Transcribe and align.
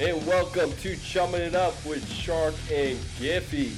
and 0.00 0.26
welcome 0.26 0.72
to 0.78 0.96
Chumming 0.96 1.42
It 1.42 1.54
Up 1.54 1.74
with 1.84 2.10
Shark 2.10 2.54
and 2.72 2.96
Giffy. 3.18 3.74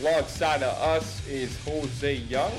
Alongside 0.00 0.62
of 0.62 0.72
us 0.78 1.26
is 1.28 1.62
Jose 1.66 2.14
Youngs, 2.14 2.54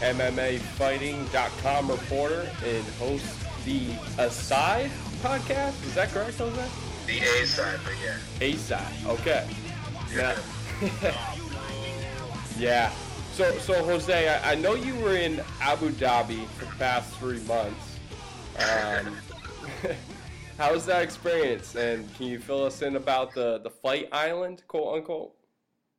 MMAfighting.com 0.00 1.90
reporter 1.90 2.46
and 2.62 2.84
host 2.98 3.24
the 3.64 3.86
Aside 4.18 4.90
podcast. 5.22 5.82
Is 5.86 5.94
that 5.94 6.10
correct, 6.10 6.36
Jose? 6.36 6.68
The 7.06 7.20
A 7.20 7.46
side, 7.46 7.80
but 7.82 7.94
yeah. 8.04 8.18
A 8.42 8.52
side. 8.56 8.94
Okay. 9.06 9.48
Yeah. 10.14 10.36
Yeah. 12.58 12.90
So, 13.34 13.52
so 13.58 13.84
Jose, 13.84 14.28
I, 14.30 14.52
I 14.52 14.54
know 14.54 14.72
you 14.74 14.94
were 14.96 15.14
in 15.14 15.42
Abu 15.60 15.90
Dhabi 15.90 16.46
for 16.46 16.64
the 16.64 16.70
past 16.76 17.14
three 17.16 17.40
months. 17.40 17.98
Um, 18.58 19.14
how 20.58 20.72
was 20.72 20.86
that 20.86 21.02
experience? 21.02 21.74
And 21.74 22.02
can 22.16 22.26
you 22.26 22.38
fill 22.38 22.64
us 22.64 22.82
in 22.82 22.96
about 22.96 23.34
the 23.34 23.60
the 23.62 23.70
fight 23.70 24.08
island, 24.12 24.62
quote 24.68 24.96
unquote? 24.96 25.32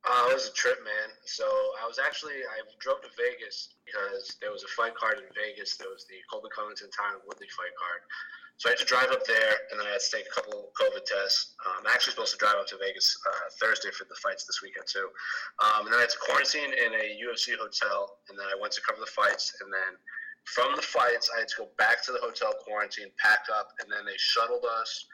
Uh, 0.04 0.30
it 0.30 0.34
was 0.34 0.48
a 0.48 0.52
trip, 0.54 0.78
man. 0.84 1.10
So 1.26 1.44
I 1.44 1.86
was 1.86 1.98
actually 1.98 2.40
I 2.42 2.62
drove 2.80 3.02
to 3.02 3.10
Vegas 3.18 3.74
because 3.84 4.36
there 4.40 4.50
was 4.50 4.64
a 4.64 4.68
fight 4.68 4.94
card 4.94 5.18
in 5.18 5.28
Vegas. 5.34 5.76
There 5.76 5.90
was 5.90 6.06
the 6.06 6.18
Colby 6.30 6.48
Covington 6.54 6.88
Tyron 6.88 7.22
Woodley 7.26 7.48
fight 7.54 7.74
card. 7.78 8.02
So 8.58 8.66
I 8.66 8.74
had 8.74 8.82
to 8.82 8.90
drive 8.90 9.14
up 9.14 9.22
there, 9.22 9.54
and 9.70 9.78
then 9.78 9.86
I 9.86 9.94
had 9.94 10.02
to 10.02 10.10
take 10.10 10.26
a 10.26 10.34
couple 10.34 10.74
COVID 10.74 11.06
tests. 11.06 11.54
Um, 11.62 11.86
I'm 11.86 11.94
actually 11.94 12.18
supposed 12.18 12.34
to 12.34 12.42
drive 12.42 12.58
up 12.58 12.66
to 12.74 12.76
Vegas 12.82 13.14
uh, 13.22 13.54
Thursday 13.62 13.94
for 13.94 14.02
the 14.10 14.18
fights 14.18 14.50
this 14.50 14.58
weekend 14.66 14.90
too. 14.90 15.14
Um, 15.62 15.86
and 15.86 15.94
then 15.94 16.02
I 16.02 16.10
had 16.10 16.10
to 16.10 16.18
quarantine 16.18 16.74
in 16.74 16.90
a 16.90 17.06
UFC 17.22 17.54
hotel, 17.54 18.18
and 18.26 18.34
then 18.34 18.50
I 18.50 18.58
went 18.58 18.74
to 18.74 18.82
cover 18.82 18.98
the 18.98 19.14
fights, 19.14 19.54
and 19.62 19.70
then 19.70 19.94
from 20.54 20.74
the 20.76 20.82
fights 20.82 21.30
I 21.34 21.40
had 21.44 21.48
to 21.48 21.64
go 21.64 21.68
back 21.76 22.04
to 22.06 22.12
the 22.12 22.22
hotel 22.22 22.54
quarantine, 22.64 23.12
pack 23.18 23.46
up, 23.52 23.72
and 23.80 23.90
then 23.90 24.04
they 24.08 24.16
shuttled 24.16 24.64
us, 24.64 25.06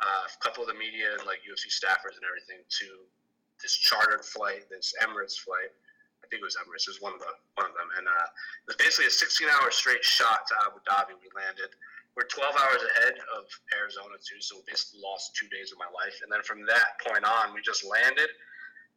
uh, 0.00 0.24
a 0.24 0.38
couple 0.40 0.62
of 0.62 0.68
the 0.70 0.78
media 0.78 1.12
and 1.18 1.26
like 1.26 1.42
UFC 1.42 1.68
staffers 1.68 2.14
and 2.14 2.24
everything 2.24 2.62
to 2.62 2.88
this 3.60 3.74
chartered 3.74 4.24
flight, 4.24 4.70
this 4.70 4.94
Emirates 5.02 5.38
flight. 5.38 5.74
I 6.22 6.26
think 6.30 6.40
it 6.42 6.46
was 6.46 6.56
Emirates. 6.56 6.86
It 6.86 6.94
was 6.98 7.02
one 7.02 7.14
of 7.14 7.20
the 7.20 7.32
one 7.58 7.66
of 7.66 7.74
them, 7.74 7.90
and 7.98 8.06
uh, 8.06 8.28
it 8.28 8.68
was 8.74 8.78
basically 8.78 9.10
a 9.10 9.14
16-hour 9.14 9.70
straight 9.70 10.04
shot 10.04 10.46
to 10.50 10.54
Abu 10.66 10.78
Dhabi. 10.86 11.18
We 11.18 11.28
landed. 11.34 11.74
We're 12.14 12.26
12 12.26 12.50
hours 12.58 12.82
ahead 12.94 13.14
of 13.38 13.46
Arizona 13.74 14.18
too, 14.18 14.42
so 14.42 14.58
we 14.58 14.66
basically 14.66 15.02
lost 15.02 15.34
two 15.38 15.46
days 15.54 15.70
of 15.70 15.78
my 15.78 15.90
life. 15.94 16.18
And 16.22 16.30
then 16.30 16.42
from 16.42 16.66
that 16.66 16.98
point 16.98 17.22
on, 17.22 17.54
we 17.54 17.62
just 17.62 17.86
landed. 17.86 18.30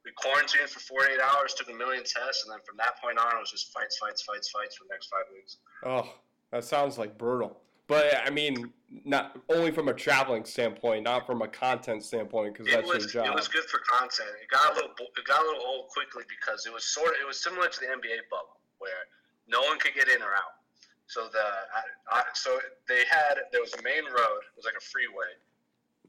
We 0.05 0.11
quarantined 0.17 0.69
for 0.69 0.79
48 0.79 1.19
hours, 1.19 1.53
took 1.53 1.69
a 1.69 1.73
million 1.73 2.03
tests, 2.03 2.43
and 2.43 2.51
then 2.51 2.59
from 2.65 2.77
that 2.77 2.99
point 3.01 3.19
on, 3.19 3.37
it 3.37 3.39
was 3.39 3.51
just 3.51 3.71
fights, 3.71 3.97
fights, 3.97 4.23
fights, 4.23 4.49
fights 4.49 4.75
for 4.75 4.85
the 4.85 4.93
next 4.93 5.07
five 5.07 5.25
weeks. 5.31 5.57
Oh, 5.85 6.09
that 6.51 6.63
sounds 6.63 6.97
like 6.97 7.17
brutal. 7.17 7.61
But 7.91 8.23
I 8.25 8.29
mean, 8.29 8.71
not 9.03 9.35
only 9.49 9.69
from 9.71 9.89
a 9.89 9.93
traveling 9.93 10.45
standpoint, 10.45 11.03
not 11.03 11.27
from 11.27 11.41
a 11.41 11.47
content 11.47 12.03
standpoint, 12.03 12.53
because 12.53 12.71
that's 12.71 12.87
was 12.87 13.11
your 13.13 13.25
job. 13.25 13.33
it 13.33 13.35
was 13.35 13.47
good 13.47 13.65
for 13.65 13.79
content. 13.83 14.31
It 14.41 14.47
got 14.47 14.71
a 14.71 14.75
little 14.75 14.91
it 14.95 15.25
got 15.27 15.43
a 15.43 15.45
little 15.45 15.67
old 15.67 15.89
quickly 15.89 16.23
because 16.31 16.65
it 16.65 16.71
was 16.71 16.85
sort 16.85 17.09
of 17.09 17.15
it 17.21 17.27
was 17.27 17.43
similar 17.43 17.67
to 17.67 17.79
the 17.79 17.87
NBA 17.87 18.31
bubble 18.31 18.63
where 18.79 19.11
no 19.47 19.59
one 19.67 19.77
could 19.77 19.93
get 19.93 20.07
in 20.07 20.23
or 20.23 20.31
out. 20.31 20.63
So 21.07 21.27
the 21.35 21.43
I, 21.43 22.19
I, 22.19 22.23
so 22.33 22.59
they 22.87 23.03
had 23.11 23.35
there 23.51 23.59
was 23.59 23.75
a 23.75 23.83
main 23.83 24.05
road, 24.07 24.39
it 24.47 24.55
was 24.55 24.63
like 24.63 24.79
a 24.79 24.85
freeway, 24.87 25.35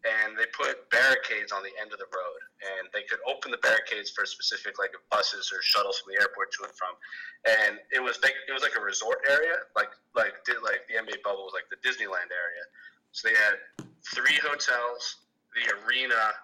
and 0.03 0.35
they 0.35 0.47
put 0.51 0.91
barricades 0.91 1.55
on 1.55 1.63
the 1.63 1.71
end 1.79 1.95
of 1.95 1.99
the 2.03 2.11
road, 2.11 2.41
and 2.59 2.91
they 2.91 3.07
could 3.07 3.23
open 3.23 3.55
the 3.55 3.63
barricades 3.63 4.11
for 4.11 4.27
specific 4.27 4.79
like 4.79 4.91
buses 5.11 5.55
or 5.55 5.63
shuttles 5.63 6.03
from 6.03 6.15
the 6.15 6.19
airport 6.19 6.51
to 6.59 6.67
and 6.67 6.75
from, 6.75 6.95
and 7.47 7.79
it 7.95 8.03
was 8.03 8.19
like 8.23 8.35
it 8.35 8.53
was 8.53 8.67
like 8.67 8.75
a 8.75 8.83
resort 8.83 9.23
area, 9.31 9.63
like 9.79 9.95
like 10.19 10.43
did 10.43 10.59
like 10.63 10.83
the 10.91 10.99
NBA 10.99 11.23
bubble 11.23 11.47
was 11.47 11.55
like 11.55 11.71
the 11.71 11.79
Disneyland 11.87 12.35
area. 12.35 12.65
So 13.15 13.29
they 13.29 13.37
had 13.39 13.87
three 14.03 14.41
hotels, 14.43 15.23
the 15.55 15.71
arena, 15.87 16.35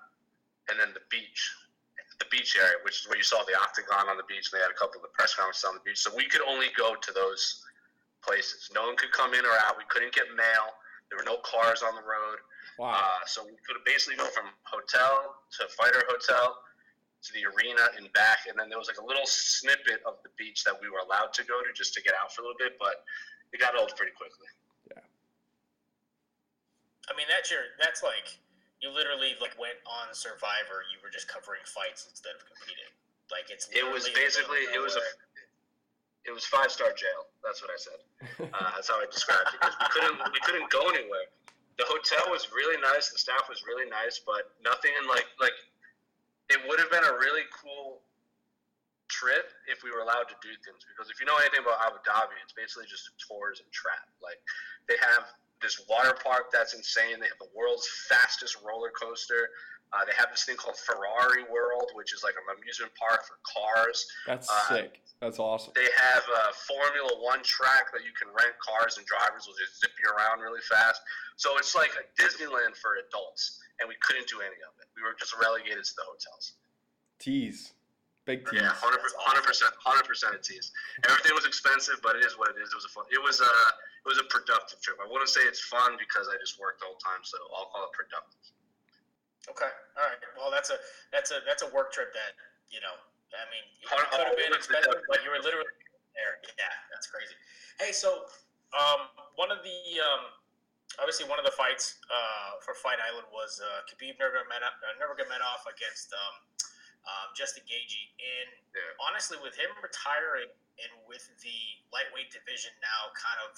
and 0.71 0.78
then 0.78 0.94
the 0.94 1.03
beach, 1.10 1.41
the 2.22 2.28
beach 2.31 2.54
area, 2.54 2.78
which 2.87 3.03
is 3.03 3.04
where 3.09 3.19
you 3.19 3.27
saw 3.27 3.43
the 3.43 3.59
octagon 3.59 4.06
on 4.06 4.16
the 4.21 4.28
beach. 4.31 4.53
And 4.53 4.60
they 4.60 4.62
had 4.62 4.71
a 4.71 4.78
couple 4.78 5.03
of 5.03 5.10
the 5.10 5.15
press 5.19 5.34
conferences 5.34 5.66
on 5.66 5.75
the 5.75 5.83
beach, 5.83 5.99
so 5.99 6.15
we 6.15 6.31
could 6.31 6.47
only 6.47 6.71
go 6.78 6.94
to 6.94 7.10
those 7.10 7.66
places. 8.22 8.71
No 8.75 8.87
one 8.87 8.97
could 8.97 9.10
come 9.10 9.34
in 9.34 9.43
or 9.43 9.56
out. 9.66 9.78
We 9.78 9.88
couldn't 9.88 10.15
get 10.15 10.31
mail. 10.37 10.78
There 11.11 11.19
were 11.19 11.29
no 11.29 11.41
cars 11.45 11.83
on 11.83 11.97
the 11.97 12.05
road. 12.05 12.39
wow. 12.79 12.93
Uh, 12.93 13.25
so 13.27 13.45
we 13.45 13.57
could 13.65 13.81
basically 13.85 14.17
go 14.17 14.29
from 14.31 14.53
hotel 14.65 15.41
to 15.59 15.69
fighter 15.75 16.05
hotel 16.09 16.61
to 17.23 17.31
the 17.35 17.43
arena 17.51 17.83
and 17.97 18.13
back. 18.13 18.47
And 18.47 18.55
then 18.55 18.69
there 18.69 18.79
was 18.79 18.87
like 18.87 19.01
a 19.01 19.05
little 19.05 19.27
snippet 19.27 20.05
of 20.07 20.23
the 20.23 20.31
beach 20.39 20.63
that 20.65 20.77
we 20.79 20.89
were 20.89 21.03
allowed 21.03 21.33
to 21.35 21.43
go 21.45 21.59
to 21.65 21.71
just 21.75 21.95
to 21.95 22.01
get 22.03 22.15
out 22.15 22.31
for 22.31 22.43
a 22.43 22.45
little 22.45 22.61
bit, 22.61 22.79
but 22.79 23.03
it 23.53 23.59
got 23.59 23.75
old 23.75 23.91
pretty 23.97 24.13
quickly. 24.15 24.47
Yeah. 24.93 25.03
I 27.11 27.17
mean, 27.17 27.27
that's 27.27 27.51
your 27.51 27.75
that's 27.81 28.05
like 28.05 28.39
you 28.85 28.93
literally 28.93 29.35
like 29.43 29.59
went 29.59 29.81
on 29.89 30.15
Survivor. 30.15 30.87
You 30.93 31.03
were 31.03 31.11
just 31.11 31.27
covering 31.27 31.65
fights 31.67 32.07
instead 32.07 32.37
of 32.39 32.45
competing. 32.47 32.93
Like 33.33 33.51
it's 33.51 33.67
It 33.73 33.83
was 33.83 34.07
literally 34.07 34.13
in 34.13 34.15
the 34.15 34.21
basically 34.23 34.63
it 34.71 34.81
was 34.81 34.95
a 34.95 35.03
nowhere. 35.03 35.28
It 36.28 36.34
was 36.37 36.44
five 36.44 36.69
star 36.69 36.93
jail. 36.93 37.33
That's 37.41 37.65
what 37.65 37.72
I 37.72 37.81
said. 37.81 38.00
Uh, 38.53 38.71
that's 38.77 38.93
how 38.93 39.00
I 39.00 39.09
described 39.09 39.56
it 39.56 39.59
because 39.59 39.75
we 39.81 39.89
couldn't 39.89 40.16
we 40.31 40.41
couldn't 40.44 40.69
go 40.69 40.84
anywhere. 40.93 41.33
The 41.81 41.89
hotel 41.89 42.28
was 42.28 42.53
really 42.53 42.77
nice. 42.84 43.09
The 43.09 43.19
staff 43.19 43.49
was 43.49 43.65
really 43.65 43.89
nice, 43.89 44.21
but 44.21 44.53
nothing 44.61 44.93
in 45.00 45.09
like 45.09 45.25
like 45.41 45.56
it 46.53 46.61
would 46.69 46.77
have 46.78 46.93
been 46.93 47.09
a 47.09 47.16
really 47.16 47.49
cool 47.49 48.05
trip 49.09 49.49
if 49.72 49.81
we 49.81 49.89
were 49.89 50.05
allowed 50.05 50.28
to 50.28 50.37
do 50.44 50.53
things. 50.61 50.84
Because 50.84 51.09
if 51.09 51.16
you 51.16 51.25
know 51.25 51.41
anything 51.41 51.65
about 51.65 51.81
Abu 51.81 51.97
Dhabi, 52.05 52.37
it's 52.45 52.53
basically 52.53 52.84
just 52.84 53.09
tours 53.16 53.65
and 53.65 53.69
trap. 53.72 54.05
Like 54.21 54.39
they 54.84 55.00
have 55.00 55.33
this 55.65 55.81
water 55.89 56.12
park 56.12 56.53
that's 56.53 56.77
insane. 56.77 57.19
They 57.19 57.33
have 57.33 57.41
the 57.41 57.53
world's 57.56 57.89
fastest 58.06 58.60
roller 58.60 58.93
coaster. 58.93 59.49
Uh, 59.93 60.04
they 60.04 60.12
have 60.21 60.28
this 60.28 60.44
thing 60.44 60.56
called 60.56 60.76
Ferrari 60.76 61.49
World, 61.49 61.88
which 61.97 62.12
is 62.12 62.21
like 62.21 62.37
an 62.37 62.44
amusement 62.53 62.93
park 62.93 63.25
for 63.25 63.41
cars. 63.41 64.04
That's 64.28 64.49
uh, 64.49 64.69
sick. 64.69 65.00
That's 65.21 65.41
awesome. 65.41 65.72
They 65.75 65.88
have 65.97 66.25
a 66.28 66.53
Formula 66.53 67.10
One 67.25 67.41
track 67.43 67.91
that 67.97 68.04
you 68.04 68.12
can 68.12 68.28
rent 68.31 68.54
cars 68.60 69.00
and 69.00 69.06
drivers 69.09 69.48
will 69.48 69.56
just 69.56 69.81
zip 69.81 69.97
you 69.97 70.12
around 70.12 70.44
really 70.44 70.62
fast. 70.62 71.00
So 71.41 71.56
it's 71.56 71.72
like 71.75 71.91
a 71.97 72.04
Disneyland 72.21 72.77
for 72.77 73.00
adults, 73.09 73.59
and 73.81 73.88
we 73.88 73.97
couldn't 74.04 74.28
do 74.28 74.44
any 74.44 74.60
of 74.62 74.77
it. 74.78 74.87
We 74.93 75.03
were 75.03 75.16
just 75.16 75.32
relegated 75.41 75.82
to 75.82 75.94
the 75.97 76.04
hotels. 76.04 76.60
Tease. 77.19 77.72
Big 78.28 78.44
tease. 78.44 78.60
Yeah, 78.60 78.77
hundred 78.77 79.00
percent, 79.00 79.72
hundred 79.81 80.04
percent 80.04 80.37
of 80.37 80.44
tease. 80.44 80.71
Everything 81.09 81.32
was 81.32 81.48
expensive, 81.48 81.97
but 82.04 82.12
it 82.15 82.28
is 82.28 82.37
what 82.37 82.53
it 82.53 82.60
is. 82.60 82.69
It 82.71 82.77
was 82.77 82.84
a 82.84 82.93
fun. 82.93 83.09
It 83.09 83.19
was 83.19 83.41
a 83.41 83.48
it 83.48 84.06
was 84.06 84.21
a 84.21 84.28
productive 84.28 84.84
trip. 84.84 85.00
I 85.00 85.09
wouldn't 85.09 85.32
say 85.32 85.41
it's 85.48 85.65
fun 85.65 85.97
because 85.97 86.28
I 86.28 86.37
just 86.37 86.60
worked 86.60 86.84
all 86.84 86.93
the 86.93 87.00
whole 87.00 87.16
time, 87.16 87.25
so 87.25 87.41
I'll 87.56 87.72
call 87.72 87.88
it 87.88 87.97
productive. 87.97 88.53
Okay, 89.50 89.72
all 89.97 90.04
right. 90.04 90.20
Well, 90.36 90.50
that's 90.53 90.70
a 90.70 90.78
that's 91.12 91.31
a 91.32 91.41
that's 91.47 91.64
a 91.64 91.70
work 91.72 91.92
trip 91.92 92.12
that 92.12 92.36
you 92.69 92.81
know. 92.81 92.94
I 93.32 93.44
mean, 93.53 93.64
it 93.81 93.88
could 93.88 94.25
have 94.25 94.41
been 94.41 94.56
expensive, 94.56 95.04
but 95.04 95.20
you 95.20 95.28
were 95.28 95.41
literally 95.41 95.69
there. 96.16 96.41
Yeah, 96.56 96.72
that's 96.88 97.09
crazy. 97.09 97.36
Hey, 97.76 97.92
so 97.92 98.25
um, 98.72 99.12
one 99.36 99.53
of 99.53 99.60
the 99.60 99.78
um, 100.00 100.32
obviously 100.97 101.28
one 101.28 101.38
of 101.38 101.44
the 101.44 101.53
fights 101.53 102.00
uh, 102.09 102.60
for 102.64 102.72
Fight 102.72 102.98
Island 103.00 103.28
was 103.28 103.60
uh, 103.60 103.84
Khabib 103.88 104.16
Nurmagomedov, 104.16 105.60
uh, 105.65 105.72
against 105.72 106.12
um, 106.12 106.34
um, 107.04 107.28
Justin 107.36 107.65
Gaethje, 107.69 108.12
and 108.20 108.48
Yeah. 108.75 109.06
honestly, 109.09 109.36
with 109.41 109.56
him 109.56 109.70
retiring 109.80 110.50
and 110.80 110.92
with 111.06 111.25
the 111.41 111.59
lightweight 111.92 112.30
division 112.30 112.72
now 112.80 113.12
kind 113.16 113.41
of 113.48 113.53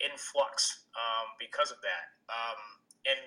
in 0.00 0.12
flux 0.16 0.84
um, 0.92 1.36
because 1.40 1.72
of 1.72 1.80
that, 1.80 2.12
um, 2.28 2.60
and 3.08 3.20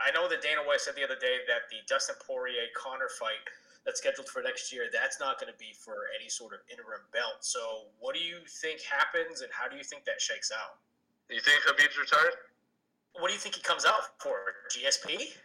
I 0.00 0.10
know 0.12 0.28
that 0.28 0.42
Dana 0.42 0.60
White 0.66 0.80
said 0.80 0.94
the 0.94 1.04
other 1.04 1.18
day 1.18 1.44
that 1.46 1.68
the 1.70 1.80
Dustin 1.88 2.16
Poirier 2.20 2.68
Conor 2.76 3.08
fight 3.18 3.40
that's 3.86 4.02
scheduled 4.02 4.28
for 4.28 4.42
next 4.42 4.74
year, 4.74 4.90
that's 4.90 5.22
not 5.22 5.38
going 5.38 5.50
to 5.50 5.58
be 5.58 5.70
for 5.70 6.10
any 6.18 6.28
sort 6.28 6.52
of 6.52 6.60
interim 6.66 7.06
belt. 7.14 7.40
So, 7.46 7.86
what 8.02 8.18
do 8.18 8.20
you 8.20 8.42
think 8.60 8.82
happens, 8.82 9.46
and 9.46 9.50
how 9.54 9.70
do 9.70 9.78
you 9.78 9.86
think 9.86 10.04
that 10.04 10.20
shakes 10.20 10.50
out? 10.50 10.82
You 11.30 11.40
think 11.40 11.62
Khabib's 11.62 11.94
retired? 11.94 12.34
What 13.14 13.30
do 13.30 13.34
you 13.34 13.40
think 13.40 13.54
he 13.54 13.62
comes 13.62 13.86
out 13.86 14.18
for? 14.18 14.68
GSP? 14.74 15.38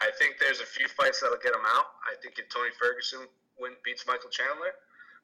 I 0.00 0.08
think 0.16 0.40
there's 0.40 0.62
a 0.62 0.68
few 0.70 0.88
fights 0.88 1.20
that'll 1.20 1.42
get 1.42 1.52
him 1.52 1.66
out. 1.66 2.00
I 2.08 2.16
think 2.22 2.38
if 2.38 2.48
Tony 2.48 2.72
Ferguson 2.78 3.28
win, 3.60 3.76
beats 3.84 4.06
Michael 4.08 4.30
Chandler, 4.32 4.72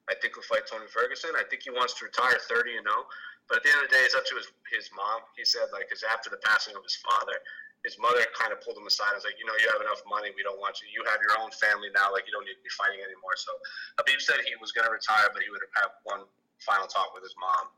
I 0.05 0.13
think 0.21 0.37
he'll 0.37 0.45
fight 0.45 0.69
Tony 0.69 0.85
Ferguson. 0.85 1.33
I 1.33 1.43
think 1.49 1.65
he 1.65 1.73
wants 1.73 1.97
to 1.99 2.05
retire 2.05 2.37
30 2.37 2.77
and 2.77 2.85
0. 2.85 3.07
But 3.49 3.59
at 3.59 3.63
the 3.63 3.71
end 3.71 3.81
of 3.83 3.89
the 3.89 3.95
day, 3.95 4.03
it's 4.03 4.13
up 4.13 4.27
to 4.27 4.35
his, 4.35 4.47
his 4.69 4.91
mom. 4.93 5.23
He 5.35 5.47
said, 5.47 5.71
like, 5.71 5.87
because 5.87 6.03
after 6.03 6.29
the 6.29 6.39
passing 6.43 6.75
of 6.75 6.83
his 6.83 6.99
father, 6.99 7.39
his 7.87 7.95
mother 7.95 8.19
kind 8.35 8.51
of 8.51 8.59
pulled 8.59 8.75
him 8.75 8.83
aside 8.83 9.15
and 9.15 9.23
was 9.23 9.23
like, 9.23 9.39
you 9.39 9.47
know, 9.47 9.55
you 9.63 9.71
have 9.71 9.79
enough 9.79 10.03
money. 10.03 10.27
We 10.35 10.43
don't 10.43 10.59
want 10.59 10.83
you. 10.83 10.91
You 10.91 11.07
have 11.07 11.23
your 11.23 11.39
own 11.39 11.55
family 11.55 11.87
now. 11.95 12.11
Like, 12.11 12.27
you 12.27 12.35
don't 12.35 12.43
need 12.43 12.59
to 12.59 12.65
be 12.67 12.73
fighting 12.75 12.99
anymore. 12.99 13.39
So 13.39 13.55
Khabib 13.95 14.19
said 14.19 14.43
he 14.43 14.59
was 14.59 14.75
going 14.75 14.83
to 14.83 14.91
retire, 14.91 15.31
but 15.31 15.39
he 15.39 15.47
would 15.47 15.63
have 15.79 15.95
one 16.03 16.27
final 16.59 16.83
talk 16.91 17.15
with 17.15 17.23
his 17.23 17.31
mom 17.39 17.71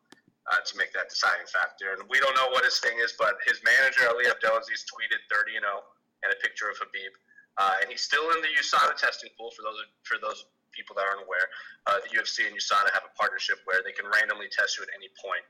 uh, 0.49 0.65
to 0.65 0.73
make 0.81 0.89
that 0.97 1.13
deciding 1.13 1.45
factor. 1.45 1.93
And 1.93 2.09
we 2.09 2.17
don't 2.17 2.33
know 2.33 2.49
what 2.49 2.65
his 2.65 2.81
thing 2.81 2.97
is, 2.97 3.13
but 3.21 3.37
his 3.45 3.61
manager, 3.61 4.09
Ali 4.09 4.25
Abdelaziz, 4.25 4.81
tweeted 4.89 5.21
30 5.29 5.61
and 5.61 5.67
0 5.69 5.85
and 6.25 6.33
a 6.33 6.37
picture 6.41 6.73
of 6.73 6.81
Khabib. 6.81 7.13
Uh, 7.61 7.85
and 7.85 7.93
he's 7.93 8.01
still 8.01 8.33
in 8.33 8.41
the 8.41 8.49
USADA 8.57 8.97
testing 8.97 9.29
pool 9.37 9.53
for 9.53 9.61
those 9.61 9.77
for 10.09 10.17
those 10.17 10.49
people 10.73 10.97
that 10.97 11.05
aren't 11.05 11.21
aware. 11.21 11.53
Uh, 11.85 12.01
the 12.01 12.09
UFC 12.17 12.49
and 12.49 12.55
USADA 12.57 12.89
have 12.97 13.05
a 13.05 13.13
partnership 13.13 13.61
where 13.69 13.85
they 13.85 13.93
can 13.93 14.09
randomly 14.09 14.49
test 14.49 14.79
you 14.79 14.85
at 14.87 14.91
any 14.95 15.11
point 15.21 15.43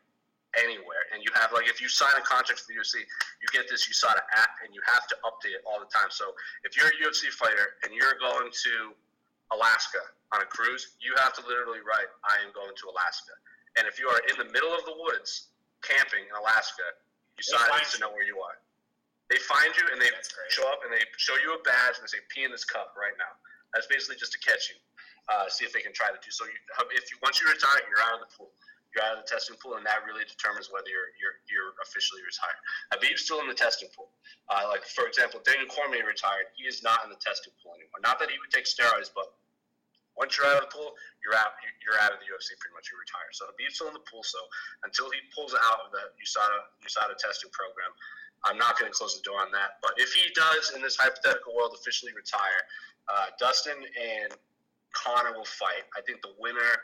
anywhere. 0.58 1.06
And 1.14 1.22
you 1.22 1.30
have 1.38 1.54
like 1.54 1.70
if 1.70 1.78
you 1.78 1.90
sign 1.90 2.14
a 2.18 2.26
contract 2.26 2.66
with 2.66 2.70
the 2.74 2.78
UFC, 2.82 3.06
you 3.42 3.48
get 3.54 3.70
this 3.70 3.86
USADA 3.86 4.22
app 4.34 4.58
and 4.66 4.74
you 4.74 4.82
have 4.86 5.06
to 5.14 5.16
update 5.28 5.54
it 5.54 5.64
all 5.68 5.78
the 5.78 5.90
time. 5.92 6.10
So 6.10 6.34
if 6.66 6.74
you're 6.74 6.90
a 6.90 6.98
UFC 7.06 7.30
fighter 7.30 7.78
and 7.86 7.94
you're 7.94 8.18
going 8.18 8.50
to 8.50 8.74
Alaska 9.54 10.02
on 10.34 10.42
a 10.42 10.50
cruise, 10.50 10.98
you 11.02 11.14
have 11.22 11.34
to 11.38 11.44
literally 11.46 11.82
write, 11.86 12.10
I 12.26 12.42
am 12.42 12.50
going 12.54 12.74
to 12.74 12.86
Alaska. 12.90 13.34
And 13.78 13.86
if 13.86 14.02
you 14.02 14.10
are 14.10 14.22
in 14.30 14.36
the 14.42 14.50
middle 14.50 14.74
of 14.74 14.82
the 14.90 14.96
woods 14.98 15.54
camping 15.86 16.26
in 16.26 16.34
Alaska, 16.34 16.86
USADA 17.38 17.70
needs 17.78 17.94
to 17.98 18.02
know 18.02 18.12
where 18.12 18.26
you 18.26 18.42
are. 18.42 18.58
They 19.30 19.38
find 19.46 19.70
you 19.78 19.86
and 19.94 20.02
they 20.02 20.10
show 20.50 20.66
up 20.74 20.82
and 20.82 20.90
they 20.90 21.06
show 21.22 21.38
you 21.38 21.54
a 21.54 21.62
badge 21.62 22.02
and 22.02 22.04
they 22.04 22.10
say, 22.10 22.26
pee 22.34 22.50
in 22.50 22.52
this 22.52 22.66
cup 22.66 22.98
right 22.98 23.14
now. 23.22 23.30
That's 23.78 23.86
basically 23.86 24.18
just 24.18 24.34
to 24.34 24.42
catch 24.42 24.74
you, 24.74 24.78
uh, 25.30 25.46
see 25.46 25.62
if 25.62 25.70
they 25.70 25.86
can 25.86 25.94
try 25.94 26.10
to 26.10 26.18
do 26.18 26.34
so. 26.34 26.50
You, 26.50 26.58
if 26.98 27.14
you 27.14 27.22
once 27.22 27.38
you 27.38 27.46
retire, 27.46 27.86
you're 27.86 28.02
out 28.02 28.18
of 28.18 28.26
the 28.26 28.32
pool 28.34 28.50
you're 28.94 29.06
out 29.06 29.18
of 29.18 29.22
the 29.22 29.30
testing 29.30 29.56
pool, 29.62 29.78
and 29.78 29.86
that 29.86 30.02
really 30.06 30.26
determines 30.26 30.74
whether 30.74 30.90
you're 30.90 31.14
you're, 31.22 31.38
you're 31.46 31.72
officially 31.86 32.26
retired. 32.26 32.58
Khabib's 32.90 33.22
still 33.22 33.42
in 33.42 33.48
the 33.48 33.58
testing 33.58 33.90
pool. 33.94 34.10
Uh, 34.50 34.66
like 34.70 34.82
for 34.86 35.06
example, 35.06 35.42
Daniel 35.46 35.70
Cormier 35.70 36.06
retired. 36.06 36.50
He 36.58 36.66
is 36.66 36.82
not 36.82 37.06
in 37.06 37.14
the 37.14 37.22
testing 37.22 37.54
pool 37.62 37.78
anymore. 37.78 38.02
Not 38.02 38.18
that 38.18 38.34
he 38.34 38.38
would 38.42 38.50
take 38.50 38.66
steroids, 38.66 39.14
but 39.14 39.30
once 40.18 40.36
you're 40.36 40.50
out 40.50 40.60
of 40.60 40.68
the 40.68 40.74
pool, 40.74 40.98
you're 41.22 41.38
out. 41.38 41.54
You're 41.86 42.02
out 42.02 42.12
of 42.12 42.20
the 42.20 42.28
UFC. 42.28 42.58
Pretty 42.58 42.74
much, 42.74 42.90
you 42.90 42.98
retire. 42.98 43.30
So 43.32 43.46
Khabib's 43.54 43.78
still 43.78 43.94
in 43.94 43.96
the 43.96 44.06
pool. 44.10 44.26
So 44.26 44.42
until 44.82 45.08
he 45.14 45.22
pulls 45.32 45.54
out 45.54 45.86
of 45.86 45.94
the 45.94 46.10
USADA 46.20 46.82
USADA 46.82 47.16
testing 47.22 47.54
program, 47.54 47.94
I'm 48.44 48.58
not 48.58 48.80
going 48.80 48.90
to 48.90 48.96
close 48.96 49.16
the 49.16 49.24
door 49.24 49.38
on 49.40 49.54
that. 49.54 49.78
But 49.86 49.96
if 50.02 50.18
he 50.18 50.26
does, 50.34 50.74
in 50.74 50.82
this 50.82 50.98
hypothetical 50.98 51.54
world, 51.54 51.76
officially 51.78 52.12
retire, 52.16 52.66
uh, 53.06 53.36
Dustin 53.38 53.78
and 53.78 54.34
Connor 54.94 55.36
will 55.36 55.48
fight. 55.48 55.86
I 55.98 56.02
think 56.02 56.22
the 56.22 56.34
winner 56.40 56.84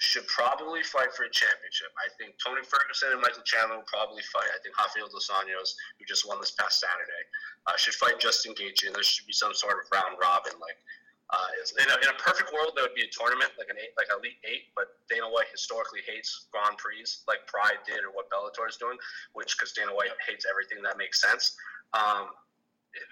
should 0.00 0.24
probably 0.32 0.80
fight 0.82 1.12
for 1.12 1.28
a 1.28 1.32
championship. 1.32 1.92
I 2.00 2.08
think 2.16 2.32
Tony 2.40 2.64
Ferguson 2.64 3.12
and 3.12 3.20
Michael 3.20 3.44
Chandler 3.44 3.84
will 3.84 3.90
probably 3.92 4.24
fight. 4.32 4.48
I 4.48 4.56
think 4.64 4.72
Rafael 4.80 5.12
dos 5.12 5.28
Anjos, 5.28 5.76
who 6.00 6.08
just 6.08 6.24
won 6.24 6.40
this 6.40 6.56
past 6.56 6.80
Saturday, 6.80 7.24
uh, 7.68 7.76
should 7.76 7.92
fight 8.00 8.16
Justin 8.16 8.56
Gaethje, 8.56 8.88
and 8.88 8.96
there 8.96 9.04
should 9.04 9.28
be 9.28 9.36
some 9.36 9.52
sort 9.52 9.76
of 9.76 9.84
round 9.92 10.16
robin. 10.16 10.56
Like 10.56 10.80
uh, 11.28 11.52
in, 11.84 11.88
a, 11.92 11.96
in 12.00 12.08
a 12.08 12.16
perfect 12.16 12.48
world, 12.48 12.72
there 12.74 12.88
would 12.88 12.96
be 12.96 13.04
a 13.04 13.12
tournament 13.12 13.52
like 13.60 13.68
an 13.68 13.76
eight, 13.76 13.92
like 14.00 14.08
elite 14.08 14.40
eight. 14.48 14.72
But 14.72 14.96
Dana 15.12 15.28
White 15.28 15.52
historically 15.52 16.00
hates 16.08 16.48
Grand 16.48 16.80
Prix, 16.80 17.04
like 17.28 17.44
Pride 17.44 17.84
did, 17.84 18.00
or 18.00 18.10
what 18.16 18.32
Bellator 18.32 18.64
is 18.72 18.80
doing, 18.80 18.96
which 19.36 19.52
because 19.52 19.76
Dana 19.76 19.92
White 19.92 20.16
hates 20.24 20.48
everything 20.48 20.80
that 20.80 20.96
makes 20.96 21.20
sense. 21.20 21.60
Um, 21.92 22.32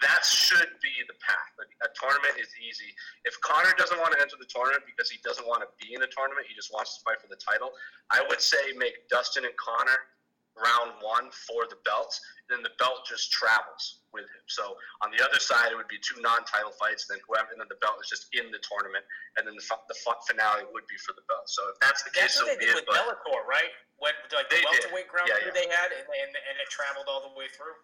that 0.02 0.22
should 0.26 0.74
be 0.82 0.94
the 1.06 1.14
path. 1.22 1.50
Like 1.54 1.70
a 1.86 1.90
tournament 1.94 2.34
is 2.38 2.50
easy. 2.58 2.90
If 3.22 3.38
Conor 3.40 3.74
doesn't 3.78 3.98
want 3.98 4.14
to 4.14 4.20
enter 4.20 4.34
the 4.34 4.50
tournament 4.50 4.82
because 4.86 5.06
he 5.10 5.22
doesn't 5.22 5.46
want 5.46 5.62
to 5.62 5.70
be 5.78 5.94
in 5.94 6.02
a 6.02 6.10
tournament, 6.10 6.50
he 6.50 6.54
just 6.54 6.74
wants 6.74 6.98
to 6.98 7.06
fight 7.06 7.22
for 7.22 7.30
the 7.30 7.38
title. 7.38 7.70
I 8.10 8.26
would 8.26 8.42
say 8.42 8.74
make 8.74 9.06
Dustin 9.06 9.46
and 9.46 9.54
Conor 9.54 9.98
round 10.58 10.98
one 10.98 11.30
for 11.46 11.70
the 11.70 11.78
belt, 11.86 12.10
then 12.50 12.66
the 12.66 12.74
belt 12.82 13.06
just 13.06 13.30
travels 13.30 14.02
with 14.10 14.26
him. 14.26 14.44
So 14.50 14.74
on 15.06 15.14
the 15.14 15.22
other 15.22 15.38
side, 15.38 15.70
it 15.70 15.78
would 15.78 15.90
be 15.90 16.02
two 16.02 16.18
non-title 16.18 16.74
fights, 16.74 17.06
and 17.06 17.16
then 17.16 17.22
whoever, 17.26 17.54
and 17.54 17.62
then 17.62 17.70
the 17.70 17.78
belt 17.78 18.02
is 18.02 18.10
just 18.10 18.26
in 18.34 18.50
the 18.50 18.58
tournament, 18.66 19.06
and 19.38 19.46
then 19.46 19.54
the, 19.54 19.64
the 19.86 19.96
finale 20.26 20.66
would 20.74 20.86
be 20.90 20.98
for 20.98 21.14
the 21.14 21.22
belt. 21.30 21.46
So 21.46 21.62
if 21.70 21.78
that's 21.78 22.02
the 22.02 22.10
that's 22.10 22.34
case, 22.34 22.42
that's 22.42 22.42
what 22.42 22.50
so 22.50 22.58
they 22.58 22.58
did 22.58 22.74
with 22.74 22.88
Bellator, 22.90 23.46
right? 23.46 23.70
When 24.02 24.14
like 24.34 24.50
the 24.50 24.62
welterweight 24.62 25.10
ground 25.10 25.30
yeah, 25.30 25.42
yeah. 25.42 25.54
they 25.54 25.66
had, 25.70 25.94
and, 25.94 26.06
and, 26.06 26.30
and 26.34 26.54
it 26.58 26.68
traveled 26.70 27.06
all 27.10 27.22
the 27.22 27.34
way 27.38 27.50
through. 27.50 27.78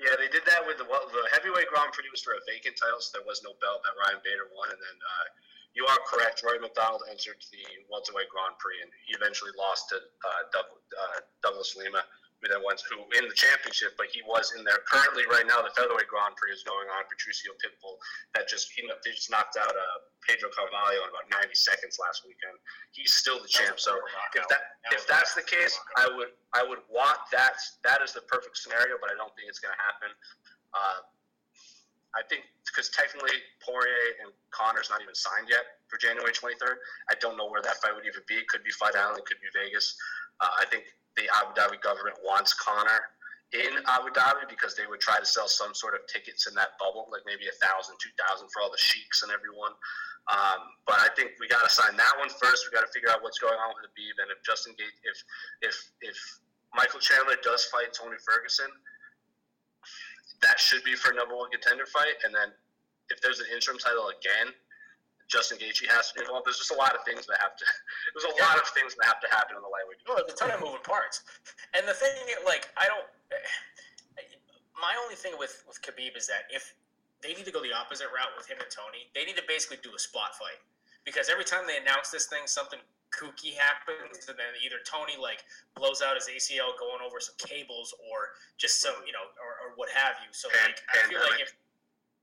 Yeah, 0.00 0.16
they 0.18 0.28
did 0.32 0.44
that 0.48 0.64
with 0.66 0.78
the 0.78 0.88
the 0.88 1.24
heavyweight 1.32 1.68
Grand 1.68 1.92
Prix 1.92 2.08
was 2.10 2.24
for 2.24 2.34
a 2.34 2.42
vacant 2.48 2.76
title, 2.76 2.98
so 3.00 3.18
there 3.18 3.26
was 3.28 3.44
no 3.44 3.54
belt 3.60 3.84
that 3.84 3.94
Ryan 3.96 4.20
Bader 4.24 4.50
won, 4.56 4.72
and 4.72 4.80
then 4.80 4.98
uh, 4.98 5.26
you 5.74 5.86
are 5.86 6.00
correct. 6.08 6.42
Rory 6.42 6.58
MacDonald 6.58 7.06
entered 7.08 7.38
the 7.52 7.64
welterweight 7.88 8.28
Grand 8.28 8.58
Prix, 8.58 8.80
and 8.82 8.90
he 9.06 9.14
eventually 9.14 9.52
lost 9.56 9.88
to 9.94 10.00
uh, 10.00 10.42
uh, 10.58 11.18
Douglas 11.40 11.76
Lima 11.76 12.02
then 12.50 12.64
went 12.66 12.82
who 12.90 13.06
in 13.14 13.30
the 13.30 13.36
championship, 13.38 13.94
but 13.94 14.10
he 14.10 14.18
was 14.26 14.50
in 14.58 14.66
there. 14.66 14.82
Currently, 14.90 15.22
right 15.30 15.46
now, 15.46 15.62
the 15.62 15.70
featherweight 15.78 16.10
Grand 16.10 16.34
Prix 16.34 16.50
is 16.50 16.66
going 16.66 16.90
on. 16.90 17.06
Patricio 17.06 17.54
Pitbull 17.62 17.94
that 18.34 18.50
just 18.50 18.74
he 18.74 18.82
just 19.06 19.30
knocked 19.30 19.54
out 19.54 19.70
uh, 19.70 19.98
Pedro 20.26 20.50
Carvalho 20.50 21.06
in 21.06 21.10
about 21.14 21.30
90 21.30 21.54
seconds 21.54 22.02
last 22.02 22.26
weekend. 22.26 22.58
He's 22.90 23.14
still 23.14 23.38
the 23.38 23.46
champ. 23.46 23.78
So 23.78 23.94
if 24.34 24.46
that 24.50 24.82
if 24.90 25.06
that's 25.06 25.38
the 25.38 25.46
case, 25.46 25.78
I 25.94 26.10
would 26.10 26.34
I 26.50 26.66
would 26.66 26.82
want 26.90 27.22
that. 27.30 27.54
That 27.86 28.02
is 28.02 28.10
the 28.10 28.26
perfect 28.26 28.58
scenario, 28.58 28.98
but 28.98 29.10
I 29.10 29.14
don't 29.14 29.30
think 29.38 29.46
it's 29.46 29.62
going 29.62 29.74
to 29.74 29.82
happen. 29.82 30.10
Uh, 30.74 31.00
I 32.12 32.20
think 32.28 32.44
because 32.68 32.90
technically 32.92 33.38
Poirier 33.64 34.20
and 34.24 34.32
Conor's 34.52 34.90
not 34.90 35.00
even 35.00 35.14
signed 35.14 35.48
yet 35.48 35.80
for 35.88 35.96
January 35.96 36.32
23rd. 36.32 36.76
I 37.08 37.14
don't 37.20 37.36
know 37.36 37.48
where 37.48 37.62
that 37.62 37.80
fight 37.80 37.94
would 37.96 38.06
even 38.06 38.24
be. 38.28 38.36
It 38.36 38.48
could 38.48 38.64
be 38.64 38.70
Fight 38.72 38.96
Island, 38.96 39.20
it 39.20 39.26
could 39.26 39.40
be 39.40 39.48
Vegas. 39.52 39.96
Uh, 40.40 40.52
I 40.60 40.64
think 40.68 40.84
the 41.16 41.28
Abu 41.40 41.52
Dhabi 41.52 41.80
government 41.82 42.16
wants 42.24 42.54
Conor 42.54 43.12
in 43.52 43.84
Abu 43.84 44.08
Dhabi 44.16 44.48
because 44.48 44.72
they 44.74 44.88
would 44.88 45.00
try 45.00 45.20
to 45.20 45.28
sell 45.28 45.46
some 45.46 45.76
sort 45.76 45.92
of 45.92 46.00
tickets 46.08 46.48
in 46.48 46.54
that 46.56 46.80
bubble, 46.80 47.08
like 47.12 47.20
maybe 47.28 47.44
a 47.48 47.56
thousand, 47.60 47.96
two 48.00 48.12
thousand 48.16 48.48
for 48.48 48.64
all 48.64 48.72
the 48.72 48.80
sheiks 48.80 49.22
and 49.22 49.30
everyone. 49.30 49.76
Um, 50.30 50.72
but 50.86 50.96
I 51.02 51.10
think 51.18 51.36
we 51.42 51.50
got 51.50 51.66
to 51.66 51.72
sign 51.72 51.98
that 51.98 52.14
one 52.16 52.30
first. 52.30 52.64
We 52.64 52.72
got 52.72 52.86
to 52.86 52.92
figure 52.94 53.10
out 53.10 53.20
what's 53.20 53.42
going 53.42 53.58
on 53.58 53.74
with 53.76 53.90
the 53.90 53.92
Khabib, 53.92 54.16
and 54.22 54.28
if 54.32 54.40
Justin 54.46 54.72
Gate, 54.78 54.94
if 55.04 55.18
if 55.60 55.76
if 56.00 56.16
Michael 56.72 57.00
Chandler 57.00 57.36
does 57.42 57.66
fight 57.68 57.92
Tony 57.92 58.16
Ferguson, 58.24 58.70
that 60.40 60.56
should 60.56 60.82
be 60.84 60.94
for 60.94 61.12
number 61.12 61.36
one 61.36 61.50
contender 61.50 61.84
fight. 61.84 62.16
And 62.24 62.32
then 62.32 62.54
if 63.10 63.20
there's 63.20 63.40
an 63.40 63.50
interim 63.52 63.76
title 63.76 64.08
again, 64.08 64.54
Justin 65.32 65.56
Gaethje 65.56 65.88
has 65.88 66.12
to 66.12 66.20
be 66.20 66.28
involved. 66.28 66.44
There's 66.44 66.60
just 66.60 66.76
a 66.76 66.76
lot 66.76 66.92
of 66.92 67.00
things 67.08 67.24
that 67.24 67.40
have 67.40 67.56
to. 67.56 67.64
There's 68.12 68.28
a 68.28 68.36
yeah. 68.36 68.52
lot 68.52 68.60
of 68.60 68.68
things 68.76 68.92
that 69.00 69.08
have 69.08 69.16
to 69.24 69.28
happen 69.32 69.56
in 69.56 69.64
the 69.64 69.72
lightweight. 69.72 70.04
No, 70.04 70.20
there's 70.20 70.36
a 70.36 70.36
ton 70.36 70.52
of 70.52 70.60
moving 70.60 70.84
parts, 70.84 71.24
and 71.72 71.88
the 71.88 71.96
thing, 71.96 72.12
like, 72.44 72.68
I 72.76 72.84
don't. 72.84 73.08
My 74.76 74.92
only 75.00 75.16
thing 75.16 75.38
with 75.40 75.64
with 75.64 75.80
Khabib 75.80 76.18
is 76.18 76.28
that 76.28 76.50
if 76.52 76.76
they 77.24 77.32
need 77.32 77.46
to 77.48 77.54
go 77.54 77.62
the 77.62 77.72
opposite 77.72 78.10
route 78.12 78.34
with 78.36 78.50
him 78.50 78.58
and 78.60 78.68
Tony, 78.68 79.08
they 79.14 79.24
need 79.24 79.38
to 79.38 79.46
basically 79.46 79.78
do 79.80 79.94
a 79.94 80.00
spot 80.00 80.34
fight 80.34 80.58
because 81.06 81.30
every 81.30 81.46
time 81.46 81.70
they 81.70 81.78
announce 81.78 82.10
this 82.10 82.26
thing, 82.26 82.50
something 82.50 82.82
kooky 83.14 83.54
happens, 83.54 84.26
and 84.26 84.34
then 84.34 84.52
either 84.58 84.82
Tony 84.82 85.14
like 85.16 85.46
blows 85.78 86.02
out 86.02 86.18
his 86.18 86.26
ACL 86.26 86.74
going 86.76 86.98
over 86.98 87.22
some 87.22 87.38
cables, 87.38 87.94
or 88.10 88.34
just 88.58 88.82
some 88.82 88.98
you 89.06 89.14
know, 89.14 89.22
or, 89.38 89.52
or 89.64 89.68
what 89.78 89.88
have 89.94 90.18
you. 90.20 90.34
So 90.34 90.50
like, 90.66 90.82
I 90.90 91.06
feel 91.06 91.22
like 91.22 91.40
if 91.40 91.54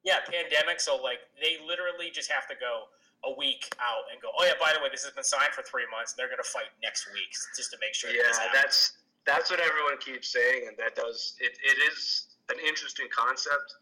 yeah, 0.03 0.23
pandemic. 0.25 0.79
So 0.79 0.95
like, 0.95 1.19
they 1.41 1.57
literally 1.65 2.09
just 2.11 2.31
have 2.31 2.47
to 2.47 2.55
go 2.55 2.87
a 3.27 3.31
week 3.35 3.67
out 3.83 4.07
and 4.11 4.21
go, 4.23 4.31
oh 4.31 4.43
yeah, 4.47 4.55
by 4.55 4.71
the 4.71 4.79
way, 4.79 4.87
this 4.87 5.03
has 5.03 5.11
been 5.11 5.27
signed 5.27 5.51
for 5.51 5.63
three 5.63 5.83
months, 5.91 6.15
and 6.15 6.17
they're 6.19 6.31
going 6.31 6.41
to 6.41 6.51
fight 6.51 6.71
next 6.79 7.07
week 7.11 7.31
just 7.55 7.71
to 7.71 7.77
make 7.83 7.91
sure. 7.91 8.11
Yeah, 8.11 8.31
that 8.31 8.55
that's 8.55 8.99
that's 9.27 9.51
what 9.51 9.59
everyone 9.59 9.99
keeps 9.99 10.31
saying, 10.31 10.71
and 10.71 10.75
that 10.79 10.95
does 10.95 11.35
it. 11.43 11.53
It 11.59 11.77
is 11.91 12.31
an 12.47 12.57
interesting 12.63 13.11
concept. 13.11 13.75